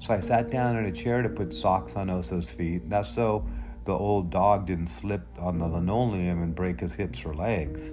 So 0.00 0.14
I 0.14 0.20
sat 0.20 0.50
down 0.50 0.76
in 0.76 0.86
a 0.86 0.92
chair 0.92 1.22
to 1.22 1.28
put 1.28 1.54
socks 1.54 1.94
on 1.94 2.10
Oso's 2.10 2.50
feet. 2.50 2.90
That's 2.90 3.08
so 3.08 3.46
the 3.84 3.92
old 3.92 4.30
dog 4.30 4.66
didn't 4.66 4.88
slip 4.88 5.22
on 5.38 5.58
the 5.58 5.66
linoleum 5.66 6.42
and 6.42 6.54
break 6.54 6.80
his 6.80 6.92
hips 6.92 7.24
or 7.24 7.34
legs. 7.34 7.92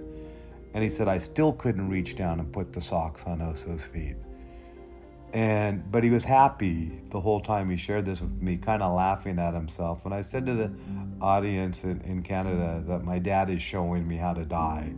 And 0.73 0.83
he 0.83 0.89
said, 0.89 1.07
I 1.07 1.19
still 1.19 1.53
couldn't 1.53 1.89
reach 1.89 2.15
down 2.15 2.39
and 2.39 2.51
put 2.51 2.73
the 2.73 2.81
socks 2.81 3.23
on 3.25 3.41
Oso's 3.41 3.85
feet 3.85 4.15
and 5.33 5.91
but 5.91 6.03
he 6.03 6.09
was 6.09 6.23
happy 6.23 7.01
the 7.11 7.19
whole 7.19 7.41
time 7.41 7.69
he 7.69 7.75
shared 7.75 8.05
this 8.05 8.21
with 8.21 8.41
me 8.41 8.57
kind 8.57 8.81
of 8.81 8.93
laughing 8.93 9.37
at 9.39 9.53
himself 9.53 10.05
and 10.05 10.13
i 10.13 10.21
said 10.21 10.45
to 10.45 10.53
the 10.53 10.71
audience 11.21 11.83
in, 11.83 11.99
in 12.01 12.23
canada 12.23 12.81
that 12.87 13.03
my 13.03 13.19
dad 13.19 13.49
is 13.49 13.61
showing 13.61 14.07
me 14.07 14.15
how 14.15 14.33
to 14.33 14.45
die 14.45 14.93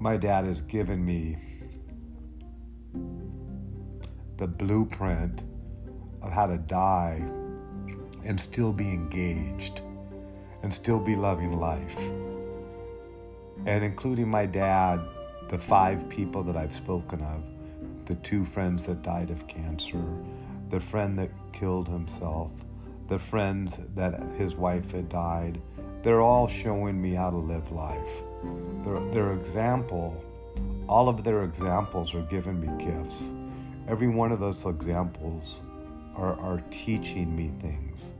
my 0.00 0.16
dad 0.16 0.44
has 0.44 0.60
given 0.62 1.04
me 1.04 1.36
the 4.38 4.46
blueprint 4.46 5.44
of 6.22 6.32
how 6.32 6.46
to 6.46 6.58
die 6.58 7.22
and 8.24 8.40
still 8.40 8.72
be 8.72 8.88
engaged 8.88 9.82
and 10.62 10.72
still 10.72 10.98
be 10.98 11.16
loving 11.16 11.58
life 11.58 11.98
and 13.66 13.84
including 13.84 14.28
my 14.28 14.46
dad 14.46 15.00
the 15.48 15.58
five 15.58 16.08
people 16.08 16.42
that 16.42 16.56
i've 16.56 16.74
spoken 16.74 17.20
of 17.22 17.42
the 18.08 18.14
two 18.16 18.42
friends 18.42 18.84
that 18.84 19.02
died 19.02 19.30
of 19.30 19.46
cancer, 19.46 20.02
the 20.70 20.80
friend 20.80 21.18
that 21.18 21.30
killed 21.52 21.86
himself, 21.86 22.50
the 23.06 23.18
friends 23.18 23.78
that 23.94 24.18
his 24.38 24.54
wife 24.54 24.92
had 24.92 25.10
died. 25.10 25.60
They're 26.02 26.22
all 26.22 26.48
showing 26.48 27.00
me 27.00 27.12
how 27.12 27.30
to 27.30 27.36
live 27.36 27.70
life. 27.70 28.22
Their, 28.82 29.00
their 29.10 29.32
example, 29.34 30.16
all 30.88 31.10
of 31.10 31.22
their 31.22 31.44
examples 31.44 32.14
are 32.14 32.22
giving 32.22 32.58
me 32.58 32.82
gifts. 32.82 33.34
Every 33.86 34.08
one 34.08 34.32
of 34.32 34.40
those 34.40 34.64
examples 34.64 35.60
are, 36.18 36.38
are 36.40 36.62
teaching 36.70 37.34
me 37.34 37.50
things. 37.60 38.14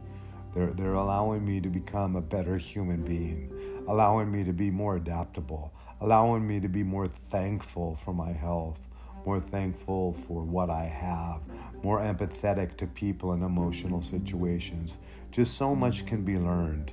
They're, 0.54 0.72
they're 0.72 0.94
allowing 0.94 1.44
me 1.44 1.60
to 1.60 1.68
become 1.68 2.16
a 2.16 2.20
better 2.20 2.56
human 2.56 3.02
being, 3.02 3.52
allowing 3.86 4.30
me 4.30 4.44
to 4.44 4.52
be 4.52 4.70
more 4.70 4.96
adaptable, 4.96 5.72
allowing 6.00 6.46
me 6.46 6.60
to 6.60 6.68
be 6.68 6.82
more 6.82 7.06
thankful 7.30 7.96
for 7.96 8.14
my 8.14 8.32
health, 8.32 8.88
more 9.26 9.40
thankful 9.40 10.16
for 10.26 10.42
what 10.42 10.70
I 10.70 10.84
have, 10.84 11.40
more 11.82 12.00
empathetic 12.00 12.76
to 12.78 12.86
people 12.86 13.34
in 13.34 13.42
emotional 13.42 14.00
situations. 14.00 14.98
Just 15.30 15.56
so 15.58 15.74
much 15.74 16.06
can 16.06 16.22
be 16.22 16.38
learned. 16.38 16.92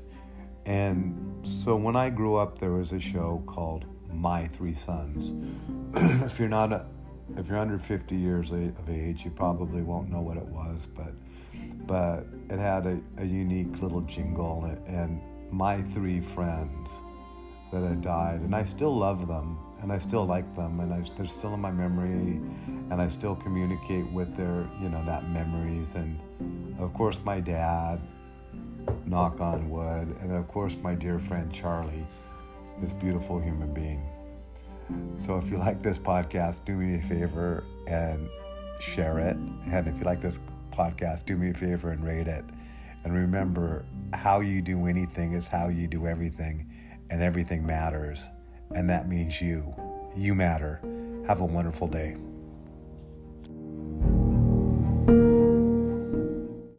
And 0.66 1.48
so 1.48 1.76
when 1.76 1.96
I 1.96 2.10
grew 2.10 2.36
up, 2.36 2.60
there 2.60 2.72
was 2.72 2.92
a 2.92 3.00
show 3.00 3.44
called 3.46 3.86
My 4.12 4.48
Three 4.48 4.74
Sons. 4.74 5.34
if 6.26 6.40
you're 6.40 6.50
not 6.50 6.74
a, 6.74 6.86
if 7.38 7.48
you're 7.48 7.58
under 7.58 7.80
50 7.80 8.16
years 8.16 8.52
of 8.52 8.90
age, 8.90 9.26
you 9.26 9.32
probably 9.32 9.82
won't 9.82 10.10
know 10.10 10.22
what 10.22 10.38
it 10.38 10.46
was, 10.46 10.88
but 10.88 11.14
but 11.88 12.26
it 12.50 12.60
had 12.60 12.86
a, 12.86 13.00
a 13.18 13.26
unique 13.26 13.82
little 13.82 14.02
jingle 14.02 14.66
and 14.88 15.22
my 15.52 15.82
three 15.82 16.20
friends 16.20 17.00
that 17.72 17.82
had 17.82 18.02
died, 18.02 18.42
and 18.42 18.56
I 18.56 18.64
still 18.64 18.96
love 18.96 19.28
them 19.28 19.58
and 19.82 19.92
I 19.92 20.00
still 20.00 20.26
like 20.26 20.56
them, 20.56 20.80
and 20.80 20.92
I, 20.92 21.04
they're 21.16 21.28
still 21.28 21.54
in 21.54 21.60
my 21.60 21.70
memory, 21.70 22.42
and 22.90 22.94
I 22.94 23.08
still 23.08 23.36
communicate 23.36 24.10
with 24.12 24.36
their, 24.36 24.68
you 24.82 24.90
know, 24.90 25.06
that 25.06 25.30
memories, 25.30 25.94
and 25.94 26.20
of 26.80 26.92
course 26.96 27.20
my 27.24 27.40
dad, 27.40 28.02
knock 29.06 29.42
on 29.42 29.70
wood, 29.70 30.16
and 30.22 30.32
of 30.32 30.48
course 30.48 30.76
my 30.82 30.96
dear 30.96 31.20
friend 31.20 31.54
Charlie, 31.54 32.08
this 32.82 32.94
beautiful 32.94 33.40
human 33.40 33.74
being. 33.76 34.04
So 35.18 35.38
if 35.38 35.50
you 35.50 35.58
like 35.58 35.82
this 35.82 35.98
podcast, 35.98 36.66
do 36.66 36.76
me 36.76 36.96
a 36.96 37.02
favor 37.02 37.64
and 37.88 38.30
share 38.80 39.20
it, 39.20 39.36
and 39.36 39.88
if 39.88 39.98
you 39.98 40.04
like 40.04 40.22
this 40.22 40.40
podcast, 40.72 41.26
do 41.26 41.36
me 41.36 41.52
a 41.52 41.54
favor 41.54 41.92
and 41.92 42.04
rate 42.04 42.28
it. 42.28 42.46
And 43.04 43.14
remember, 43.14 43.86
how 44.14 44.40
you 44.40 44.62
do 44.62 44.88
anything 44.88 45.34
is 45.34 45.48
how 45.48 45.68
you 45.70 45.88
do 45.88 46.08
everything, 46.08 46.70
and 47.10 47.22
everything 47.22 47.66
matters 47.66 48.30
and 48.74 48.90
that 48.90 49.08
means 49.08 49.42
you. 49.42 49.74
You 50.16 50.34
matter. 50.34 50.82
Have 51.28 51.42
a 51.42 51.46
wonderful 51.46 51.88
day. 51.88 52.16